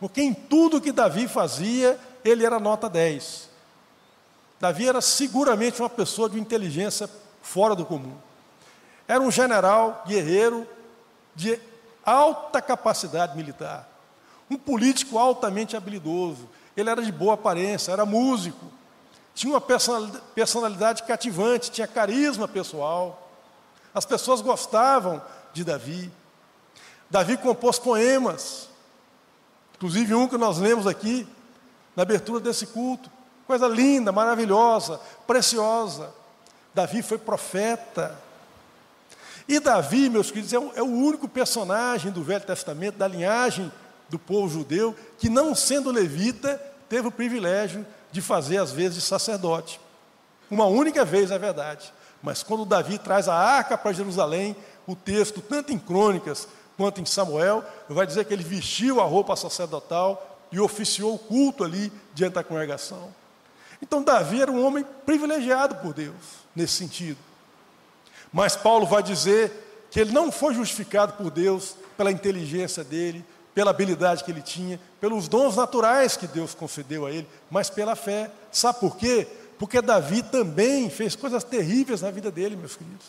Porque 0.00 0.22
em 0.22 0.32
tudo 0.32 0.80
que 0.80 0.92
Davi 0.92 1.28
fazia, 1.28 1.98
ele 2.24 2.44
era 2.44 2.58
nota 2.58 2.88
dez. 2.88 3.48
Davi 4.60 4.88
era 4.88 5.00
seguramente 5.00 5.80
uma 5.80 5.90
pessoa 5.90 6.28
de 6.28 6.38
inteligência 6.38 7.08
fora 7.42 7.74
do 7.74 7.84
comum. 7.84 8.16
Era 9.06 9.20
um 9.20 9.30
general 9.30 10.04
guerreiro 10.06 10.66
de 11.34 11.58
alta 12.04 12.60
capacidade 12.60 13.36
militar. 13.36 13.88
Um 14.50 14.56
político 14.56 15.18
altamente 15.18 15.76
habilidoso. 15.76 16.48
Ele 16.80 16.90
era 16.90 17.02
de 17.02 17.12
boa 17.12 17.34
aparência, 17.34 17.92
era 17.92 18.06
músico 18.06 18.78
tinha 19.38 19.52
uma 19.52 19.60
personalidade 20.34 21.04
cativante, 21.04 21.70
tinha 21.70 21.86
carisma 21.86 22.48
pessoal. 22.48 23.30
As 23.94 24.04
pessoas 24.04 24.40
gostavam 24.40 25.22
de 25.52 25.62
Davi. 25.62 26.10
Davi 27.08 27.36
compôs 27.36 27.78
poemas, 27.78 28.68
inclusive 29.76 30.12
um 30.12 30.26
que 30.26 30.36
nós 30.36 30.58
lemos 30.58 30.88
aqui, 30.88 31.24
na 31.94 32.02
abertura 32.02 32.40
desse 32.40 32.66
culto. 32.66 33.08
Coisa 33.46 33.68
linda, 33.68 34.10
maravilhosa, 34.10 35.00
preciosa. 35.24 36.12
Davi 36.74 37.00
foi 37.00 37.16
profeta. 37.16 38.20
E 39.46 39.60
Davi, 39.60 40.10
meus 40.10 40.32
queridos, 40.32 40.52
é, 40.52 40.56
é 40.56 40.82
o 40.82 40.86
único 40.86 41.28
personagem 41.28 42.10
do 42.10 42.24
Velho 42.24 42.44
Testamento, 42.44 42.96
da 42.96 43.06
linhagem 43.06 43.70
do 44.08 44.18
povo 44.18 44.48
judeu, 44.48 44.96
que 45.16 45.28
não 45.28 45.54
sendo 45.54 45.92
levita, 45.92 46.60
teve 46.88 47.08
o 47.08 47.12
privilégio 47.12 47.86
de 48.10 48.20
fazer 48.20 48.58
as 48.58 48.72
vezes 48.72 48.94
de 48.94 49.00
sacerdote. 49.00 49.80
Uma 50.50 50.66
única 50.66 51.04
vez, 51.04 51.30
é 51.30 51.38
verdade. 51.38 51.92
Mas 52.22 52.42
quando 52.42 52.64
Davi 52.64 52.98
traz 52.98 53.28
a 53.28 53.34
arca 53.34 53.76
para 53.76 53.92
Jerusalém, 53.92 54.56
o 54.86 54.96
texto, 54.96 55.40
tanto 55.40 55.72
em 55.72 55.78
Crônicas 55.78 56.48
quanto 56.76 57.00
em 57.00 57.04
Samuel, 57.06 57.64
vai 57.88 58.06
dizer 58.06 58.24
que 58.24 58.32
ele 58.32 58.42
vestiu 58.42 59.00
a 59.00 59.04
roupa 59.04 59.36
sacerdotal 59.36 60.38
e 60.50 60.58
oficiou 60.58 61.14
o 61.14 61.18
culto 61.18 61.64
ali 61.64 61.92
diante 62.14 62.34
da 62.34 62.44
congregação. 62.44 63.12
Então, 63.82 64.02
Davi 64.02 64.40
era 64.40 64.50
um 64.50 64.64
homem 64.64 64.84
privilegiado 65.04 65.76
por 65.76 65.92
Deus, 65.92 66.14
nesse 66.54 66.74
sentido. 66.74 67.18
Mas 68.32 68.56
Paulo 68.56 68.86
vai 68.86 69.02
dizer 69.02 69.86
que 69.90 70.00
ele 70.00 70.12
não 70.12 70.32
foi 70.32 70.54
justificado 70.54 71.14
por 71.14 71.30
Deus 71.30 71.76
pela 71.96 72.10
inteligência 72.10 72.82
dele, 72.82 73.24
pela 73.58 73.72
habilidade 73.72 74.22
que 74.22 74.30
ele 74.30 74.40
tinha, 74.40 74.78
pelos 75.00 75.26
dons 75.26 75.56
naturais 75.56 76.16
que 76.16 76.28
Deus 76.28 76.54
concedeu 76.54 77.06
a 77.06 77.10
ele, 77.10 77.26
mas 77.50 77.68
pela 77.68 77.96
fé. 77.96 78.30
Sabe 78.52 78.78
por 78.78 78.96
quê? 78.96 79.26
Porque 79.58 79.82
Davi 79.82 80.22
também 80.22 80.88
fez 80.88 81.16
coisas 81.16 81.42
terríveis 81.42 82.02
na 82.02 82.08
vida 82.12 82.30
dele, 82.30 82.54
meus 82.54 82.76
queridos. 82.76 83.06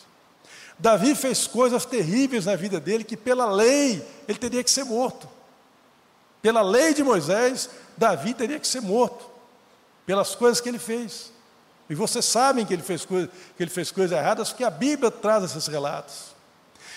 Davi 0.76 1.14
fez 1.14 1.46
coisas 1.46 1.84
terríveis 1.84 2.46
na 2.46 2.56
vida 2.56 2.80
dele 2.80 3.04
que, 3.04 3.16
pela 3.16 3.46
lei, 3.46 4.04
ele 4.26 4.38
teria 4.38 4.64
que 4.64 4.70
ser 4.72 4.82
morto. 4.82 5.28
Pela 6.42 6.62
lei 6.62 6.94
de 6.94 7.04
Moisés, 7.04 7.70
Davi 7.96 8.34
teria 8.34 8.58
que 8.58 8.66
ser 8.66 8.80
morto, 8.80 9.24
pelas 10.04 10.34
coisas 10.34 10.60
que 10.60 10.68
ele 10.68 10.80
fez. 10.80 11.30
E 11.88 11.94
vocês 11.94 12.24
sabem 12.24 12.66
que 12.66 12.74
ele 12.74 12.82
fez, 12.82 13.04
coisa, 13.04 13.30
que 13.56 13.62
ele 13.62 13.70
fez 13.70 13.92
coisas 13.92 14.18
erradas, 14.18 14.48
porque 14.48 14.64
a 14.64 14.70
Bíblia 14.70 15.12
traz 15.12 15.44
esses 15.44 15.68
relatos. 15.68 16.34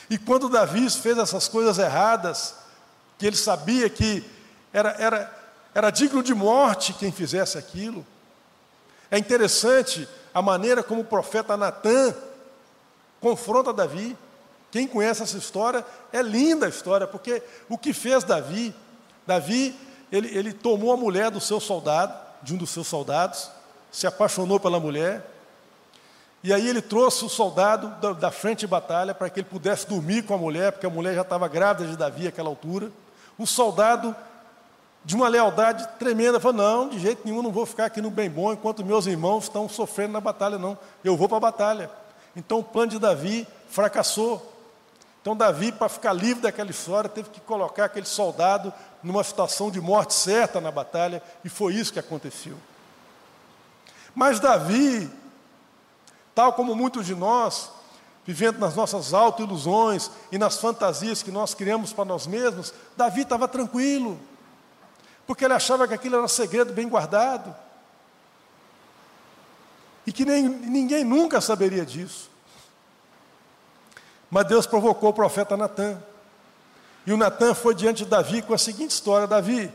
E 0.09 0.17
quando 0.17 0.49
Davi 0.49 0.89
fez 0.89 1.19
essas 1.19 1.47
coisas 1.47 1.77
erradas, 1.77 2.62
que 3.23 3.27
ele 3.27 3.37
sabia 3.37 3.89
que 3.89 4.21
era, 4.73 4.89
era, 4.99 5.33
era 5.73 5.89
digno 5.89 6.21
de 6.21 6.33
morte 6.33 6.91
quem 6.91 7.09
fizesse 7.09 7.57
aquilo. 7.57 8.05
É 9.09 9.17
interessante 9.17 10.05
a 10.33 10.41
maneira 10.41 10.83
como 10.83 10.99
o 10.99 11.05
profeta 11.05 11.55
Natan 11.55 12.13
confronta 13.21 13.71
Davi. 13.71 14.17
Quem 14.69 14.85
conhece 14.85 15.23
essa 15.23 15.37
história, 15.37 15.85
é 16.11 16.21
linda 16.21 16.65
a 16.65 16.69
história, 16.69 17.07
porque 17.07 17.41
o 17.69 17.77
que 17.77 17.93
fez 17.93 18.25
Davi, 18.25 18.75
Davi, 19.25 19.73
ele, 20.11 20.27
ele 20.37 20.51
tomou 20.51 20.91
a 20.91 20.97
mulher 20.97 21.31
do 21.31 21.39
seu 21.39 21.61
soldado, 21.61 22.13
de 22.41 22.53
um 22.53 22.57
dos 22.57 22.71
seus 22.71 22.87
soldados, 22.87 23.49
se 23.89 24.05
apaixonou 24.05 24.59
pela 24.59 24.81
mulher, 24.81 25.25
e 26.43 26.51
aí 26.51 26.67
ele 26.67 26.81
trouxe 26.81 27.23
o 27.23 27.29
soldado 27.29 27.87
da, 28.01 28.11
da 28.11 28.31
frente 28.31 28.59
de 28.59 28.67
batalha 28.67 29.15
para 29.15 29.29
que 29.29 29.39
ele 29.39 29.47
pudesse 29.49 29.87
dormir 29.87 30.23
com 30.23 30.33
a 30.33 30.37
mulher, 30.37 30.73
porque 30.73 30.85
a 30.85 30.89
mulher 30.89 31.15
já 31.15 31.21
estava 31.21 31.47
grávida 31.47 31.89
de 31.89 31.95
Davi 31.95 32.25
naquela 32.25 32.49
altura. 32.49 32.91
O 33.37 33.47
soldado, 33.47 34.15
de 35.03 35.15
uma 35.15 35.27
lealdade 35.27 35.87
tremenda, 35.99 36.39
falou: 36.39 36.57
Não, 36.57 36.89
de 36.89 36.99
jeito 36.99 37.21
nenhum, 37.25 37.41
não 37.41 37.51
vou 37.51 37.65
ficar 37.65 37.85
aqui 37.85 38.01
no 38.01 38.09
bem 38.09 38.29
bom 38.29 38.53
enquanto 38.53 38.85
meus 38.85 39.05
irmãos 39.05 39.45
estão 39.45 39.67
sofrendo 39.67 40.13
na 40.13 40.21
batalha, 40.21 40.57
não. 40.57 40.77
Eu 41.03 41.17
vou 41.17 41.27
para 41.27 41.37
a 41.37 41.41
batalha. 41.41 41.89
Então 42.35 42.59
o 42.59 42.63
plano 42.63 42.91
de 42.91 42.99
Davi 42.99 43.47
fracassou. 43.69 44.51
Então 45.21 45.35
Davi, 45.35 45.71
para 45.71 45.87
ficar 45.87 46.11
livre 46.13 46.43
daquela 46.43 46.69
história, 46.69 47.09
teve 47.09 47.29
que 47.29 47.39
colocar 47.39 47.85
aquele 47.85 48.05
soldado 48.05 48.73
numa 49.01 49.23
situação 49.23 49.71
de 49.71 49.79
morte 49.79 50.13
certa 50.13 50.59
na 50.59 50.71
batalha, 50.71 51.21
e 51.43 51.49
foi 51.49 51.75
isso 51.75 51.93
que 51.93 51.99
aconteceu. 51.99 52.57
Mas 54.15 54.39
Davi, 54.39 55.09
tal 56.35 56.53
como 56.53 56.75
muitos 56.75 57.05
de 57.05 57.15
nós, 57.15 57.71
vivendo 58.25 58.59
nas 58.59 58.75
nossas 58.75 59.13
auto-ilusões 59.13 60.09
e 60.31 60.37
nas 60.37 60.57
fantasias 60.57 61.21
que 61.21 61.31
nós 61.31 61.53
criamos 61.53 61.91
para 61.91 62.05
nós 62.05 62.25
mesmos, 62.25 62.73
Davi 62.95 63.21
estava 63.21 63.47
tranquilo, 63.47 64.19
porque 65.27 65.45
ele 65.45 65.53
achava 65.53 65.87
que 65.87 65.93
aquilo 65.93 66.17
era 66.17 66.27
segredo 66.27 66.73
bem 66.73 66.87
guardado, 66.87 67.53
e 70.05 70.11
que 70.11 70.25
nem, 70.25 70.47
ninguém 70.47 71.03
nunca 71.03 71.39
saberia 71.39 71.85
disso. 71.85 72.29
Mas 74.29 74.47
Deus 74.47 74.65
provocou 74.65 75.11
o 75.11 75.13
profeta 75.13 75.55
Natan. 75.55 76.01
E 77.05 77.13
o 77.13 77.17
Natan 77.17 77.53
foi 77.53 77.75
diante 77.75 78.03
de 78.03 78.09
Davi 78.09 78.41
com 78.41 78.53
a 78.53 78.57
seguinte 78.57 78.91
história: 78.91 79.27
Davi, 79.27 79.71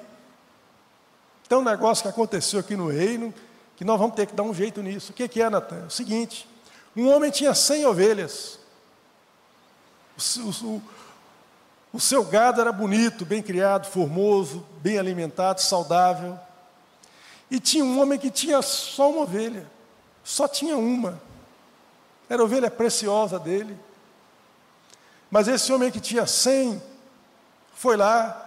tem 1.48 1.56
um 1.56 1.62
negócio 1.62 2.02
que 2.02 2.08
aconteceu 2.08 2.61
aqui 2.61 2.76
no 2.76 2.90
reino, 2.90 3.32
que 3.76 3.84
nós 3.84 3.98
vamos 3.98 4.16
ter 4.16 4.26
que 4.26 4.34
dar 4.34 4.42
um 4.42 4.52
jeito 4.52 4.82
nisso. 4.82 5.12
O 5.12 5.14
que, 5.14 5.40
é, 5.40 5.48
Natan? 5.48 5.84
É 5.84 5.87
o 5.87 5.90
seguinte: 5.90 6.46
um 6.96 7.09
homem 7.09 7.31
tinha 7.31 7.55
cem 7.55 7.87
ovelhas. 7.87 8.59
O, 10.16 10.66
o, 10.66 10.83
o 11.92 12.01
seu 12.01 12.24
gado 12.24 12.61
era 12.61 12.72
bonito, 12.72 13.24
bem 13.24 13.42
criado, 13.42 13.87
formoso, 13.87 14.66
bem 14.81 14.98
alimentado, 14.98 15.61
saudável. 15.61 16.38
E 17.51 17.59
tinha 17.59 17.85
um 17.85 18.01
homem 18.01 18.18
que 18.18 18.31
tinha 18.31 18.61
só 18.61 19.11
uma 19.11 19.22
ovelha, 19.22 19.66
só 20.22 20.46
tinha 20.46 20.77
uma. 20.77 21.20
Era 22.29 22.42
a 22.42 22.44
ovelha 22.44 22.70
preciosa 22.70 23.38
dele. 23.38 23.79
Mas 25.31 25.48
esse 25.48 25.72
homem 25.72 25.90
que 25.90 26.01
tinha 26.01 26.27
cem, 26.27 26.83
foi 27.74 27.96
lá, 27.96 28.44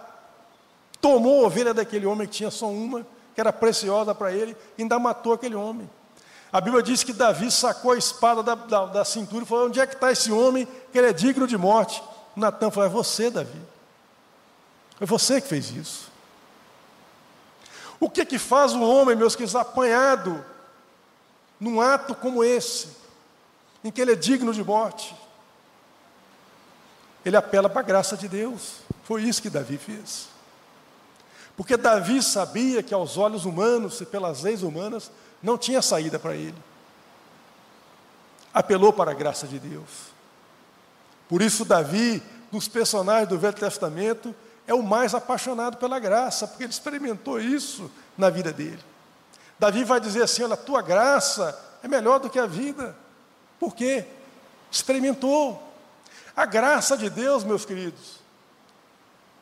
tomou 1.00 1.44
a 1.44 1.46
ovelha 1.46 1.72
daquele 1.72 2.06
homem 2.06 2.28
que 2.28 2.34
tinha 2.34 2.50
só 2.50 2.68
uma, 2.68 3.06
que 3.34 3.40
era 3.40 3.52
preciosa 3.52 4.14
para 4.14 4.32
ele, 4.32 4.56
e 4.76 4.82
ainda 4.82 4.98
matou 4.98 5.32
aquele 5.32 5.54
homem. 5.54 5.88
A 6.52 6.60
Bíblia 6.60 6.82
diz 6.82 7.02
que 7.02 7.14
Davi 7.14 7.50
sacou 7.50 7.92
a 7.92 7.96
espada 7.96 8.42
da, 8.42 8.54
da, 8.54 8.84
da 8.86 9.04
cintura 9.04 9.42
e 9.42 9.46
falou: 9.46 9.68
Onde 9.68 9.80
é 9.80 9.86
que 9.86 9.94
está 9.94 10.12
esse 10.12 10.30
homem 10.30 10.68
que 10.92 10.98
ele 10.98 11.06
é 11.06 11.12
digno 11.12 11.46
de 11.46 11.56
morte? 11.56 12.02
Natan 12.36 12.70
falou: 12.70 12.88
É 12.88 12.92
você, 12.92 13.30
Davi. 13.30 13.60
É 15.00 15.06
você 15.06 15.40
que 15.40 15.48
fez 15.48 15.70
isso. 15.70 16.12
O 17.98 18.10
que 18.10 18.26
que 18.26 18.38
faz 18.38 18.74
um 18.74 18.82
homem, 18.82 19.16
meus 19.16 19.34
queridos, 19.34 19.56
apanhado 19.56 20.44
num 21.58 21.80
ato 21.80 22.14
como 22.14 22.44
esse, 22.44 22.88
em 23.82 23.90
que 23.90 24.00
ele 24.00 24.12
é 24.12 24.16
digno 24.16 24.52
de 24.52 24.62
morte? 24.62 25.16
Ele 27.24 27.36
apela 27.36 27.70
para 27.70 27.80
a 27.80 27.84
graça 27.84 28.16
de 28.16 28.28
Deus. 28.28 28.80
Foi 29.04 29.22
isso 29.22 29.40
que 29.40 29.48
Davi 29.48 29.78
fez. 29.78 30.28
Porque 31.56 31.76
Davi 31.76 32.22
sabia 32.22 32.82
que 32.82 32.92
aos 32.92 33.16
olhos 33.16 33.44
humanos 33.44 34.00
e 34.00 34.06
pelas 34.06 34.42
leis 34.42 34.62
humanas 34.62 35.10
não 35.42 35.58
tinha 35.58 35.82
saída 35.82 36.18
para 36.18 36.34
ele. 36.34 36.56
Apelou 38.54 38.92
para 38.92 39.10
a 39.10 39.14
graça 39.14 39.46
de 39.46 39.58
Deus. 39.58 40.12
Por 41.28 41.42
isso, 41.42 41.64
Davi, 41.64 42.22
dos 42.50 42.68
personagens 42.68 43.28
do 43.28 43.38
Velho 43.38 43.54
Testamento, 43.54 44.34
é 44.66 44.74
o 44.74 44.82
mais 44.82 45.14
apaixonado 45.14 45.78
pela 45.78 45.98
graça, 45.98 46.46
porque 46.46 46.64
ele 46.64 46.72
experimentou 46.72 47.40
isso 47.40 47.90
na 48.16 48.30
vida 48.30 48.52
dele. 48.52 48.82
Davi 49.58 49.84
vai 49.84 50.00
dizer 50.00 50.22
assim: 50.22 50.42
Olha, 50.42 50.54
a 50.54 50.58
tua 50.58 50.82
graça 50.82 51.58
é 51.82 51.88
melhor 51.88 52.20
do 52.20 52.30
que 52.30 52.38
a 52.38 52.46
vida. 52.46 52.96
Por 53.58 53.74
quê? 53.74 54.06
Experimentou. 54.70 55.70
A 56.34 56.46
graça 56.46 56.96
de 56.96 57.10
Deus, 57.10 57.44
meus 57.44 57.64
queridos. 57.64 58.21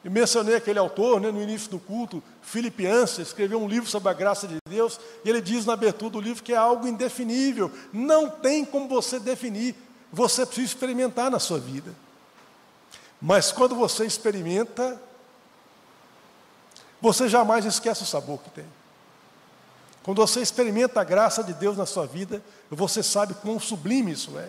E 0.03 0.09
mencionei 0.09 0.55
aquele 0.55 0.79
autor 0.79 1.21
né, 1.21 1.31
no 1.31 1.43
início 1.43 1.71
do 1.71 1.79
culto, 1.79 2.23
Filipe 2.41 2.87
Ansa, 2.87 3.21
escreveu 3.21 3.61
um 3.61 3.69
livro 3.69 3.89
sobre 3.89 4.09
a 4.09 4.15
graça 4.15 4.49
de 4.49 4.57
Deus, 4.69 4.99
e 5.25 5.29
ele 5.29 5.43
diz 5.43 5.67
na 5.67 5.75
abertura 5.75 6.13
do 6.13 6.21
livro 6.21 6.43
que 6.43 6.55
é 6.55 6.57
algo 6.57 6.89
indefinível, 6.89 7.71
não 7.93 8.31
tem 8.31 8.65
como 8.65 8.89
você 8.89 9.21
definir, 9.21 9.75
você 10.11 10.47
precisa 10.47 10.67
experimentar 10.67 11.31
na 11.31 11.39
sua 11.39 11.59
vida. 11.59 11.95
Mas 13.21 13.53
quando 13.53 13.75
você 13.75 14.07
experimenta, 14.07 14.99
você 17.01 17.29
jamais 17.29 17.67
esquece 17.67 18.03
o 18.03 18.07
sabor 18.07 18.39
que 18.41 18.51
tem. 18.51 18.67
Quando 20.03 20.27
você 20.27 20.41
experimenta 20.41 21.01
a 21.01 21.05
graça 21.05 21.45
de 21.45 21.53
Deus 21.53 21.77
na 21.77 21.85
sua 21.85 22.07
vida, 22.07 22.43
você 22.71 23.03
sabe 23.03 23.35
quão 23.35 23.61
sublime 23.61 24.13
isso 24.13 24.39
é. 24.39 24.49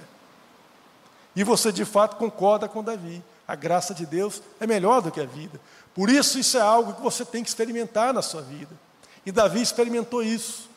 E 1.36 1.44
você 1.44 1.72
de 1.72 1.84
fato 1.84 2.16
concorda 2.16 2.70
com 2.70 2.82
Davi. 2.82 3.22
A 3.52 3.56
graça 3.56 3.94
de 3.94 4.06
Deus 4.06 4.42
é 4.62 4.66
melhor 4.66 5.02
do 5.02 5.12
que 5.12 5.20
a 5.20 5.26
vida. 5.26 5.60
Por 5.94 6.10
isso, 6.10 6.40
isso 6.40 6.58
é 6.58 6.62
algo 6.62 6.94
que 6.94 7.02
você 7.02 7.26
tem 7.26 7.44
que 7.44 7.50
experimentar 7.50 8.14
na 8.14 8.22
sua 8.22 8.42
vida. 8.42 8.74
E 9.26 9.32
Davi 9.32 9.62
experimentou 9.62 10.24
isso. 10.24 10.70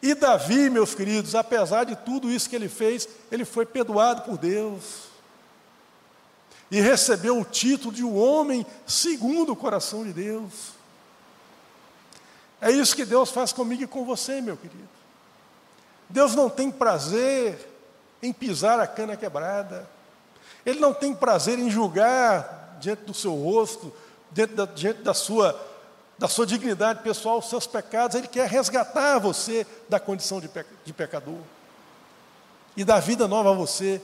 E 0.00 0.14
Davi, 0.14 0.70
meus 0.70 0.94
queridos, 0.94 1.34
apesar 1.34 1.82
de 1.82 1.96
tudo 1.96 2.30
isso 2.30 2.48
que 2.48 2.54
ele 2.54 2.68
fez, 2.68 3.08
ele 3.32 3.44
foi 3.44 3.66
perdoado 3.66 4.22
por 4.22 4.38
Deus. 4.38 5.08
E 6.70 6.80
recebeu 6.80 7.40
o 7.40 7.44
título 7.44 7.92
de 7.92 8.04
um 8.04 8.16
homem 8.16 8.64
segundo 8.86 9.50
o 9.50 9.56
coração 9.56 10.04
de 10.04 10.12
Deus. 10.12 10.52
É 12.60 12.70
isso 12.70 12.94
que 12.94 13.04
Deus 13.04 13.32
faz 13.32 13.52
comigo 13.52 13.82
e 13.82 13.88
com 13.88 14.04
você, 14.04 14.40
meu 14.40 14.56
querido. 14.56 14.88
Deus 16.08 16.36
não 16.36 16.48
tem 16.48 16.70
prazer 16.70 17.58
em 18.22 18.32
pisar 18.32 18.78
a 18.78 18.86
cana 18.86 19.16
quebrada. 19.16 19.90
Ele 20.64 20.78
não 20.80 20.94
tem 20.94 21.14
prazer 21.14 21.58
em 21.58 21.70
julgar 21.70 22.76
diante 22.80 23.02
do 23.04 23.14
seu 23.14 23.34
rosto, 23.34 23.92
diante 24.30 24.54
da, 24.54 24.64
diante 24.64 25.02
da 25.02 25.14
sua, 25.14 25.58
da 26.18 26.28
sua 26.28 26.46
dignidade 26.46 27.02
pessoal, 27.02 27.38
os 27.38 27.48
seus 27.48 27.66
pecados. 27.66 28.16
Ele 28.16 28.28
quer 28.28 28.48
resgatar 28.48 29.18
você 29.18 29.66
da 29.88 29.98
condição 29.98 30.40
de, 30.40 30.50
de 30.84 30.92
pecador 30.92 31.40
e 32.76 32.84
dar 32.84 33.00
vida 33.00 33.28
nova 33.28 33.50
a 33.50 33.54
você 33.54 34.00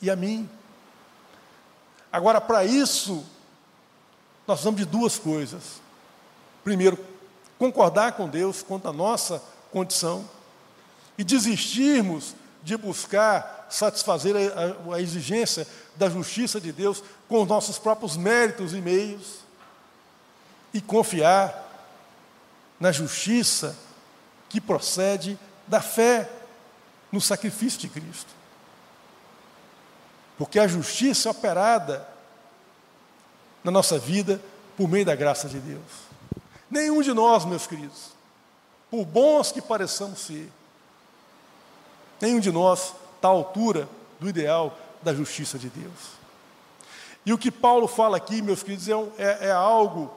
e 0.00 0.10
a 0.10 0.16
mim. 0.16 0.48
Agora, 2.12 2.40
para 2.40 2.64
isso, 2.64 3.24
nós 4.46 4.58
precisamos 4.58 4.80
de 4.80 4.86
duas 4.86 5.18
coisas. 5.18 5.80
Primeiro, 6.62 6.98
concordar 7.58 8.12
com 8.12 8.28
Deus 8.28 8.62
quanto 8.62 8.88
à 8.88 8.92
nossa 8.92 9.42
condição 9.70 10.28
e 11.16 11.24
desistirmos 11.24 12.34
de 12.62 12.76
buscar 12.76 13.61
satisfazer 13.72 14.34
a, 14.36 14.92
a, 14.92 14.96
a 14.96 15.00
exigência 15.00 15.66
da 15.96 16.08
justiça 16.08 16.60
de 16.60 16.72
Deus 16.72 17.02
com 17.28 17.42
os 17.42 17.48
nossos 17.48 17.78
próprios 17.78 18.16
méritos 18.16 18.74
e 18.74 18.80
meios 18.80 19.38
e 20.72 20.80
confiar 20.80 21.68
na 22.78 22.92
justiça 22.92 23.76
que 24.48 24.60
procede 24.60 25.38
da 25.66 25.80
fé 25.80 26.30
no 27.10 27.20
sacrifício 27.20 27.80
de 27.80 27.88
Cristo. 27.88 28.30
Porque 30.36 30.58
a 30.58 30.66
justiça 30.66 31.28
é 31.28 31.32
operada 31.32 32.06
na 33.62 33.70
nossa 33.70 33.98
vida 33.98 34.40
por 34.76 34.88
meio 34.88 35.04
da 35.04 35.14
graça 35.14 35.48
de 35.48 35.58
Deus. 35.58 35.82
Nenhum 36.70 37.02
de 37.02 37.12
nós, 37.12 37.44
meus 37.44 37.66
queridos, 37.66 38.10
por 38.90 39.04
bons 39.04 39.52
que 39.52 39.62
pareçamos 39.62 40.20
ser, 40.20 40.50
Nenhum 42.22 42.38
de 42.38 42.52
nós 42.52 42.94
está 43.22 43.28
à 43.28 43.30
altura 43.30 43.88
do 44.18 44.28
ideal 44.28 44.76
da 45.00 45.14
justiça 45.14 45.56
de 45.56 45.68
Deus. 45.68 46.22
E 47.24 47.32
o 47.32 47.38
que 47.38 47.52
Paulo 47.52 47.86
fala 47.86 48.16
aqui, 48.16 48.42
meus 48.42 48.64
queridos, 48.64 48.88
é, 48.88 48.92
é, 49.16 49.38
é 49.46 49.52
algo 49.52 50.12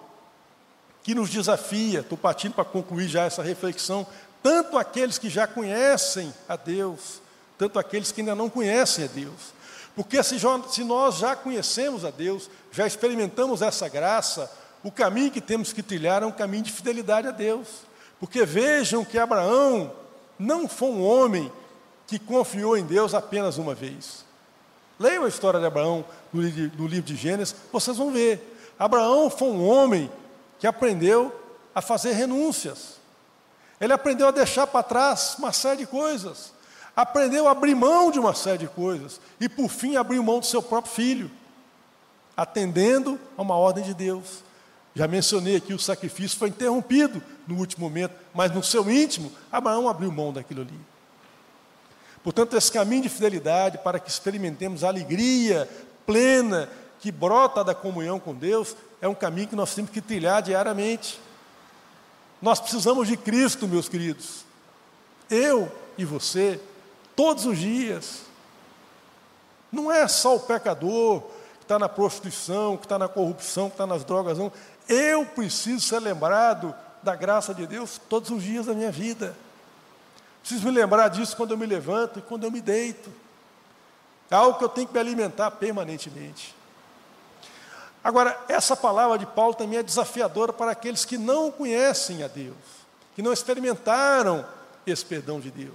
que 1.04 1.14
nos 1.14 1.30
desafia. 1.30 2.00
Estou 2.00 2.18
partindo 2.18 2.54
para 2.54 2.66
concluir 2.66 3.08
já 3.08 3.26
essa 3.26 3.44
reflexão. 3.44 4.08
Tanto 4.42 4.76
aqueles 4.76 5.20
que 5.20 5.30
já 5.30 5.46
conhecem 5.46 6.34
a 6.50 6.56
Deus, 6.56 7.22
tanto 7.60 7.78
aqueles 7.78 8.12
que 8.12 8.22
ainda 8.22 8.34
não 8.34 8.50
conhecem 8.50 9.06
a 9.06 9.08
Deus. 9.08 9.54
Porque 9.96 10.22
se, 10.24 10.38
se 10.70 10.84
nós 10.84 11.18
já 11.18 11.36
conhecemos 11.36 12.04
a 12.04 12.10
Deus, 12.10 12.50
já 12.72 12.88
experimentamos 12.88 13.62
essa 13.62 13.88
graça, 13.88 14.52
o 14.84 14.92
caminho 14.92 15.32
que 15.32 15.42
temos 15.42 15.72
que 15.72 15.84
trilhar 15.84 16.24
é 16.24 16.26
um 16.26 16.32
caminho 16.32 16.64
de 16.64 16.72
fidelidade 16.72 17.28
a 17.28 17.32
Deus. 17.32 17.68
Porque 18.20 18.44
vejam 18.46 19.06
que 19.06 19.20
Abraão 19.20 19.94
não 20.40 20.68
foi 20.68 20.90
um 20.90 21.04
homem 21.04 21.52
que 22.08 22.20
confiou 22.20 22.78
em 22.78 22.84
Deus 22.84 23.14
apenas 23.14 23.58
uma 23.58 23.74
vez. 23.74 24.24
Leiam 25.00 25.26
a 25.26 25.28
história 25.28 25.60
de 25.60 25.66
Abraão 25.66 26.06
no 26.32 26.42
livro 26.42 27.02
de 27.02 27.16
Gênesis, 27.16 27.56
vocês 27.72 27.98
vão 27.98 28.12
ver. 28.12 28.56
Abraão 28.78 29.30
foi 29.30 29.50
um 29.50 29.68
homem 29.68 30.10
que 30.60 30.68
aprendeu 30.68 31.34
a 31.74 31.82
fazer 31.82 32.14
renúncias. 32.14 32.96
Ele 33.80 33.92
aprendeu 33.92 34.28
a 34.28 34.32
deixar 34.32 34.68
para 34.68 34.84
trás 34.84 35.36
uma 35.38 35.52
série 35.52 35.80
de 35.80 35.86
coisas. 35.86 36.54
Aprendeu 36.96 37.48
a 37.48 37.52
abrir 37.52 37.76
mão 37.76 38.10
de 38.10 38.20
uma 38.20 38.34
série 38.34 38.60
de 38.60 38.68
coisas. 38.68 39.20
E 39.40 39.50
por 39.50 39.70
fim 39.70 39.98
abriu 39.98 40.24
mão 40.24 40.40
do 40.40 40.46
seu 40.46 40.62
próprio 40.62 40.94
filho, 40.94 41.32
atendendo 42.38 43.20
a 43.38 43.42
uma 43.42 43.56
ordem 43.56 43.84
de 43.84 43.94
Deus. 43.94 44.44
Já 44.96 45.10
mencionei 45.10 45.58
aqui 45.58 45.74
o 45.74 45.80
sacrifício 45.80 46.40
foi 46.40 46.48
interrompido 46.48 47.22
no 47.46 47.58
último 47.58 47.86
momento, 47.86 48.14
mas 48.34 48.50
no 48.52 48.64
seu 48.64 48.90
íntimo, 48.90 49.30
Abraão 49.52 49.90
abriu 49.90 50.10
mão 50.10 50.32
daquilo 50.32 50.62
ali. 50.62 50.80
Portanto, 52.26 52.58
esse 52.58 52.72
caminho 52.72 53.04
de 53.04 53.10
fidelidade 53.10 53.78
para 53.78 54.00
que 54.00 54.10
experimentemos 54.10 54.84
a 54.84 54.88
alegria 54.88 55.70
plena 56.08 56.68
que 57.00 57.12
brota 57.12 57.64
da 57.64 57.76
comunhão 57.76 58.20
com 58.20 58.34
Deus 58.34 58.76
é 59.00 59.08
um 59.08 59.14
caminho 59.14 59.48
que 59.48 59.56
nós 59.56 59.76
temos 59.76 59.92
que 59.92 60.02
trilhar 60.02 60.42
diariamente. 60.42 61.22
Nós 62.42 62.60
precisamos 62.60 63.08
de 63.08 63.16
Cristo, 63.16 63.68
meus 63.68 63.88
queridos. 63.88 64.44
Eu 65.30 65.72
e 66.00 66.04
você, 66.04 66.60
todos 67.16 67.46
os 67.46 67.60
dias. 67.60 68.24
Não 69.72 69.92
é 69.92 70.08
só 70.08 70.36
o 70.36 70.40
pecador 70.40 71.22
que 71.60 71.66
está 71.66 71.78
na 71.78 71.88
prostituição, 71.88 72.76
que 72.76 72.86
está 72.86 72.98
na 72.98 73.08
corrupção, 73.08 73.70
que 73.70 73.76
está 73.76 73.86
nas 73.86 74.04
drogas, 74.04 74.40
não. 74.40 74.52
Eu 74.90 75.28
preciso 75.28 75.86
ser 75.86 76.00
lembrado 76.00 76.74
da 77.04 77.16
graça 77.16 77.54
de 77.54 77.68
Deus 77.68 78.02
todos 78.10 78.32
os 78.32 78.42
dias 78.42 78.66
da 78.66 78.74
minha 78.74 78.92
vida. 78.92 79.38
Preciso 80.46 80.64
me 80.64 80.72
lembrar 80.72 81.08
disso 81.08 81.36
quando 81.36 81.52
eu 81.52 81.58
me 81.58 81.66
levanto 81.66 82.20
e 82.20 82.22
quando 82.22 82.44
eu 82.44 82.52
me 82.52 82.62
deito. 82.62 83.12
É 84.30 84.36
algo 84.36 84.60
que 84.60 84.64
eu 84.64 84.70
tenho 84.70 84.86
que 84.86 84.94
me 84.94 85.00
alimentar 85.00 85.50
permanentemente. 85.50 86.56
Agora, 88.04 88.40
essa 88.48 88.76
palavra 88.76 89.18
de 89.18 89.26
Paulo 89.26 89.56
também 89.56 89.80
é 89.80 89.84
desafiadora 89.84 90.54
para 90.54 90.70
aqueles 90.70 91.04
que 91.04 91.18
não 91.18 91.50
conhecem 91.50 92.22
a 92.22 92.28
Deus, 92.28 92.56
que 93.16 93.24
não 93.24 93.34
experimentaram 93.34 94.46
esse 94.86 95.04
perdão 95.04 95.40
de 95.40 95.50
Deus. 95.50 95.74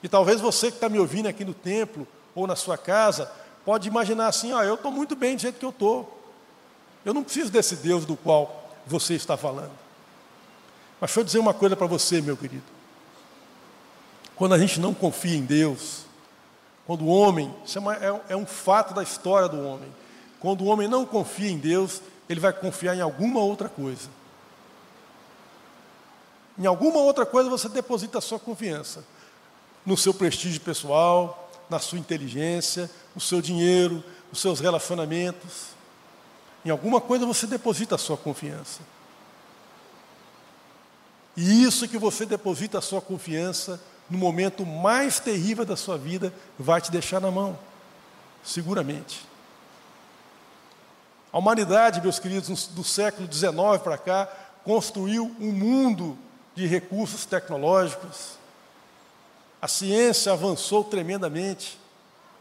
E 0.00 0.08
talvez 0.08 0.40
você 0.40 0.70
que 0.70 0.76
está 0.76 0.88
me 0.88 1.00
ouvindo 1.00 1.26
aqui 1.26 1.44
no 1.44 1.54
templo 1.54 2.06
ou 2.36 2.46
na 2.46 2.54
sua 2.54 2.78
casa, 2.78 3.28
pode 3.64 3.88
imaginar 3.88 4.28
assim, 4.28 4.52
ó, 4.52 4.62
eu 4.62 4.74
estou 4.74 4.92
muito 4.92 5.16
bem 5.16 5.34
do 5.34 5.42
jeito 5.42 5.58
que 5.58 5.64
eu 5.64 5.70
estou. 5.70 6.22
Eu 7.04 7.12
não 7.12 7.24
preciso 7.24 7.50
desse 7.50 7.74
Deus 7.74 8.04
do 8.04 8.16
qual 8.16 8.70
você 8.86 9.14
está 9.14 9.36
falando. 9.36 9.72
Mas 11.00 11.10
deixa 11.10 11.18
eu 11.18 11.24
dizer 11.24 11.38
uma 11.40 11.52
coisa 11.52 11.74
para 11.74 11.88
você, 11.88 12.20
meu 12.20 12.36
querido. 12.36 12.73
Quando 14.36 14.54
a 14.54 14.58
gente 14.58 14.80
não 14.80 14.92
confia 14.92 15.36
em 15.36 15.44
Deus, 15.44 16.04
quando 16.86 17.04
o 17.04 17.08
homem, 17.08 17.54
isso 17.64 17.78
é, 17.90 18.06
é, 18.06 18.20
é 18.30 18.36
um 18.36 18.46
fato 18.46 18.92
da 18.92 19.02
história 19.02 19.48
do 19.48 19.62
homem, 19.62 19.88
quando 20.40 20.62
o 20.62 20.66
homem 20.66 20.88
não 20.88 21.06
confia 21.06 21.50
em 21.50 21.58
Deus, 21.58 22.02
ele 22.28 22.40
vai 22.40 22.52
confiar 22.52 22.96
em 22.96 23.00
alguma 23.00 23.40
outra 23.40 23.68
coisa. 23.68 24.08
Em 26.58 26.66
alguma 26.66 26.98
outra 26.98 27.24
coisa 27.24 27.48
você 27.48 27.68
deposita 27.68 28.18
a 28.18 28.20
sua 28.20 28.38
confiança. 28.38 29.04
No 29.84 29.96
seu 29.96 30.14
prestígio 30.14 30.60
pessoal, 30.60 31.50
na 31.68 31.78
sua 31.78 31.98
inteligência, 31.98 32.90
no 33.14 33.20
seu 33.20 33.40
dinheiro, 33.40 34.02
nos 34.30 34.40
seus 34.40 34.60
relacionamentos. 34.60 35.68
Em 36.64 36.70
alguma 36.70 37.00
coisa 37.00 37.26
você 37.26 37.46
deposita 37.46 37.94
a 37.94 37.98
sua 37.98 38.16
confiança. 38.16 38.80
E 41.36 41.64
isso 41.64 41.88
que 41.88 41.98
você 41.98 42.24
deposita 42.24 42.78
a 42.78 42.82
sua 42.82 43.00
confiança 43.00 43.80
no 44.14 44.20
momento 44.20 44.64
mais 44.64 45.18
terrível 45.18 45.64
da 45.64 45.76
sua 45.76 45.98
vida 45.98 46.32
vai 46.58 46.80
te 46.80 46.90
deixar 46.90 47.20
na 47.20 47.30
mão, 47.30 47.58
seguramente. 48.42 49.26
A 51.32 51.38
humanidade, 51.38 52.00
meus 52.00 52.20
queridos, 52.20 52.68
do 52.68 52.84
século 52.84 53.30
XIX 53.30 53.82
para 53.82 53.98
cá, 53.98 54.26
construiu 54.62 55.34
um 55.40 55.50
mundo 55.50 56.16
de 56.54 56.64
recursos 56.64 57.26
tecnológicos. 57.26 58.38
A 59.60 59.66
ciência 59.66 60.32
avançou 60.32 60.84
tremendamente. 60.84 61.76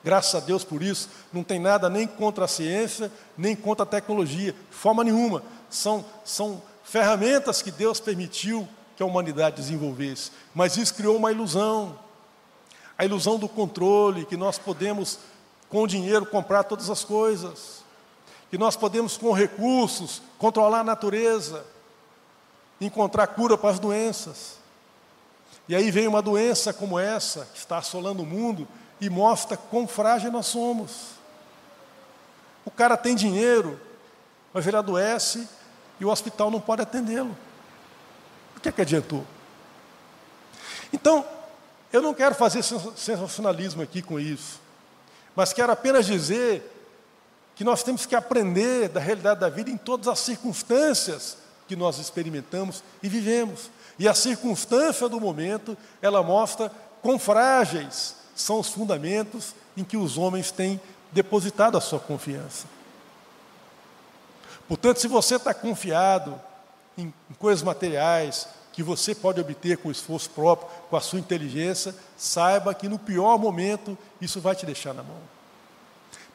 Graças 0.04 0.36
a 0.36 0.46
Deus 0.46 0.64
por 0.64 0.84
isso. 0.84 1.10
Não 1.34 1.44
tem 1.44 1.60
nada 1.60 1.90
nem 1.90 2.06
contra 2.06 2.46
a 2.46 2.48
ciência, 2.48 3.12
nem 3.36 3.56
contra 3.56 3.84
a 3.84 3.88
tecnologia, 3.88 4.56
forma 4.70 5.04
nenhuma. 5.04 5.42
São, 5.72 6.06
são 6.24 6.62
ferramentas 6.84 7.64
que 7.64 7.72
Deus 7.72 8.00
permitiu 8.00 8.68
que 8.96 9.04
a 9.04 9.06
humanidade 9.06 9.56
desenvolvesse. 9.56 10.32
Mas 10.54 10.78
isso 10.78 10.94
criou 10.94 11.18
uma 11.18 11.32
ilusão. 11.32 11.98
A 12.98 13.06
ilusão 13.06 13.40
do 13.40 13.50
controle, 13.50 14.26
que 14.26 14.38
nós 14.38 14.58
podemos, 14.58 15.20
com 15.70 15.88
dinheiro, 15.88 16.26
comprar 16.26 16.64
todas 16.64 16.90
as 16.90 17.04
coisas 17.04 17.84
que 18.54 18.58
nós 18.60 18.76
podemos, 18.76 19.18
com 19.18 19.32
recursos, 19.32 20.22
controlar 20.38 20.82
a 20.82 20.84
natureza, 20.84 21.66
encontrar 22.80 23.26
cura 23.26 23.58
para 23.58 23.72
as 23.72 23.80
doenças. 23.80 24.60
E 25.68 25.76
aí 25.76 25.90
vem 25.90 26.08
uma 26.08 26.22
doença 26.22 26.72
como 26.72 27.00
essa, 27.00 27.48
que 27.52 27.58
está 27.58 27.80
assolando 27.80 28.22
o 28.22 28.26
mundo, 28.28 28.68
e 29.02 29.10
mostra 29.10 29.58
quão 29.58 29.88
frágil 29.88 30.32
nós 30.32 30.46
somos. 30.46 31.14
O 32.64 32.70
cara 32.70 32.96
tem 32.96 33.16
dinheiro, 33.16 33.82
mas 34.54 34.68
ele 34.68 34.78
adoece 34.78 35.50
e 36.00 36.06
o 36.06 36.10
hospital 36.10 36.52
não 36.52 36.62
pode 36.62 36.84
atendê-lo. 36.84 37.36
Que 38.64 38.70
é 38.70 38.72
que 38.72 38.82
adiantou? 38.82 39.26
Então, 40.94 41.26
eu 41.92 42.02
não 42.02 42.14
quero 42.14 42.34
fazer 42.34 42.64
sensacionalismo 42.64 43.82
aqui 43.82 44.02
com 44.02 44.18
isso, 44.18 44.62
mas 45.36 45.52
quero 45.52 45.72
apenas 45.72 46.06
dizer 46.06 46.72
que 47.56 47.64
nós 47.64 47.84
temos 47.84 48.06
que 48.06 48.16
aprender 48.16 48.88
da 48.88 49.02
realidade 49.02 49.42
da 49.42 49.50
vida 49.50 49.70
em 49.70 49.76
todas 49.76 50.08
as 50.08 50.20
circunstâncias 50.20 51.38
que 51.68 51.76
nós 51.76 52.00
experimentamos 52.00 52.82
e 53.04 53.10
vivemos. 53.10 53.70
E 54.00 54.08
a 54.08 54.14
circunstância 54.14 55.10
do 55.10 55.20
momento, 55.20 55.78
ela 56.02 56.24
mostra 56.24 56.72
quão 57.02 57.20
frágeis 57.20 58.16
são 58.34 58.62
os 58.62 58.70
fundamentos 58.70 59.54
em 59.76 59.84
que 59.84 59.98
os 59.98 60.18
homens 60.18 60.52
têm 60.52 60.80
depositado 61.12 61.78
a 61.78 61.82
sua 61.82 62.00
confiança. 62.00 62.66
Portanto, 64.70 65.02
se 65.02 65.08
você 65.08 65.36
está 65.36 65.54
confiado 65.54 66.40
em, 66.98 67.14
em 67.30 67.34
coisas 67.40 67.64
materiais 67.64 68.48
que 68.72 68.82
você 68.82 69.14
pode 69.14 69.40
obter 69.40 69.78
com 69.78 69.92
esforço 69.92 70.30
próprio, 70.32 70.68
com 70.90 70.96
a 70.98 71.02
sua 71.02 71.20
inteligência, 71.20 71.96
saiba 72.18 72.74
que 72.74 72.90
no 72.90 72.98
pior 72.98 73.38
momento 73.38 73.98
isso 74.20 74.42
vai 74.42 74.56
te 74.56 74.66
deixar 74.66 74.94
na 74.94 75.04
mão. 75.04 75.20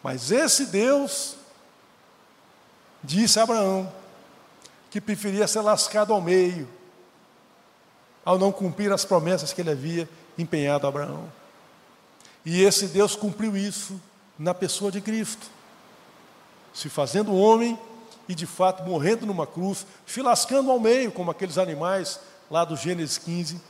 Mas 0.02 0.30
esse 0.30 0.66
Deus 0.66 1.36
disse 3.02 3.40
a 3.40 3.42
Abraão 3.42 3.92
que 4.90 5.00
preferia 5.00 5.48
ser 5.48 5.60
lascado 5.60 6.12
ao 6.12 6.20
meio, 6.20 6.68
ao 8.24 8.38
não 8.38 8.52
cumprir 8.52 8.92
as 8.92 9.04
promessas 9.04 9.52
que 9.52 9.60
ele 9.60 9.70
havia 9.70 10.08
empenhado 10.38 10.86
a 10.86 10.88
Abraão. 10.88 11.30
E 12.44 12.62
esse 12.62 12.86
Deus 12.86 13.16
cumpriu 13.16 13.56
isso 13.56 14.00
na 14.38 14.54
pessoa 14.54 14.92
de 14.92 15.00
Cristo, 15.00 15.46
se 16.72 16.88
fazendo 16.88 17.34
homem 17.34 17.78
e 18.28 18.34
de 18.34 18.46
fato 18.46 18.82
morrendo 18.82 19.24
numa 19.24 19.46
cruz, 19.46 19.86
se 20.06 20.20
lascando 20.20 20.70
ao 20.70 20.78
meio, 20.78 21.10
como 21.10 21.30
aqueles 21.30 21.58
animais 21.58 22.20
lá 22.50 22.64
do 22.64 22.76
Gênesis 22.76 23.18
15, 23.18 23.60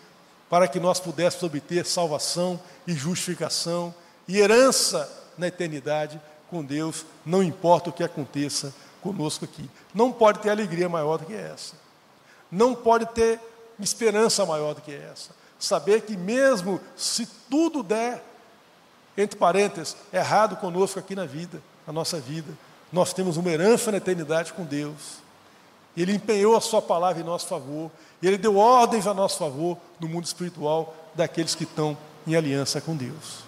para 0.51 0.67
que 0.67 0.81
nós 0.81 0.99
pudéssemos 0.99 1.45
obter 1.45 1.85
salvação 1.87 2.59
e 2.87 2.93
justificação 2.93 3.95
e 4.27 4.39
herança 4.39 5.11
na 5.37 5.47
eternidade 5.47 6.21
com 6.51 6.65
Deus, 6.65 7.05
não 7.25 7.43
importa 7.43 7.91
o 7.91 7.93
que 7.93 8.03
aconteça 8.03 8.75
conosco 9.03 9.45
aqui. 9.45 9.71
Não 9.95 10.11
pode 10.11 10.41
ter 10.41 10.51
alegria 10.51 10.89
maior 10.89 11.19
do 11.19 11.27
que 11.27 11.35
essa. 11.35 11.75
Não 12.51 12.75
pode 12.75 13.07
ter 13.07 13.41
esperança 13.79 14.45
maior 14.45 14.75
do 14.75 14.81
que 14.81 14.93
essa. 14.93 15.31
Saber 15.59 16.03
que 16.03 16.17
mesmo 16.17 16.81
se 16.97 17.27
tudo 17.49 17.83
der, 17.83 18.25
entre 19.17 19.39
parênteses, 19.39 19.97
errado 20.13 20.57
conosco 20.57 20.99
aqui 20.99 21.15
na 21.15 21.27
vida, 21.27 21.61
na 21.87 21.93
nossa 21.93 22.19
vida, 22.21 22.53
nós 22.93 23.13
temos 23.13 23.37
uma 23.37 23.51
herança 23.51 23.91
na 23.91 23.99
eternidade 23.99 24.53
com 24.53 24.65
Deus. 24.65 25.19
Ele 25.97 26.15
empenhou 26.15 26.57
a 26.57 26.61
sua 26.61 26.81
palavra 26.81 27.21
em 27.21 27.25
nosso 27.25 27.47
favor, 27.47 27.91
ele 28.23 28.39
deu 28.39 28.57
ordens 28.57 29.07
a 29.07 29.15
nosso 29.15 29.39
favor 29.39 29.77
no 29.99 30.09
mundo 30.09 30.25
espiritual 30.25 30.95
daqueles 31.15 31.55
que 31.55 31.65
estão 31.65 31.97
em 32.27 32.37
aliança 32.37 32.81
com 32.81 32.97
Deus. 32.97 33.48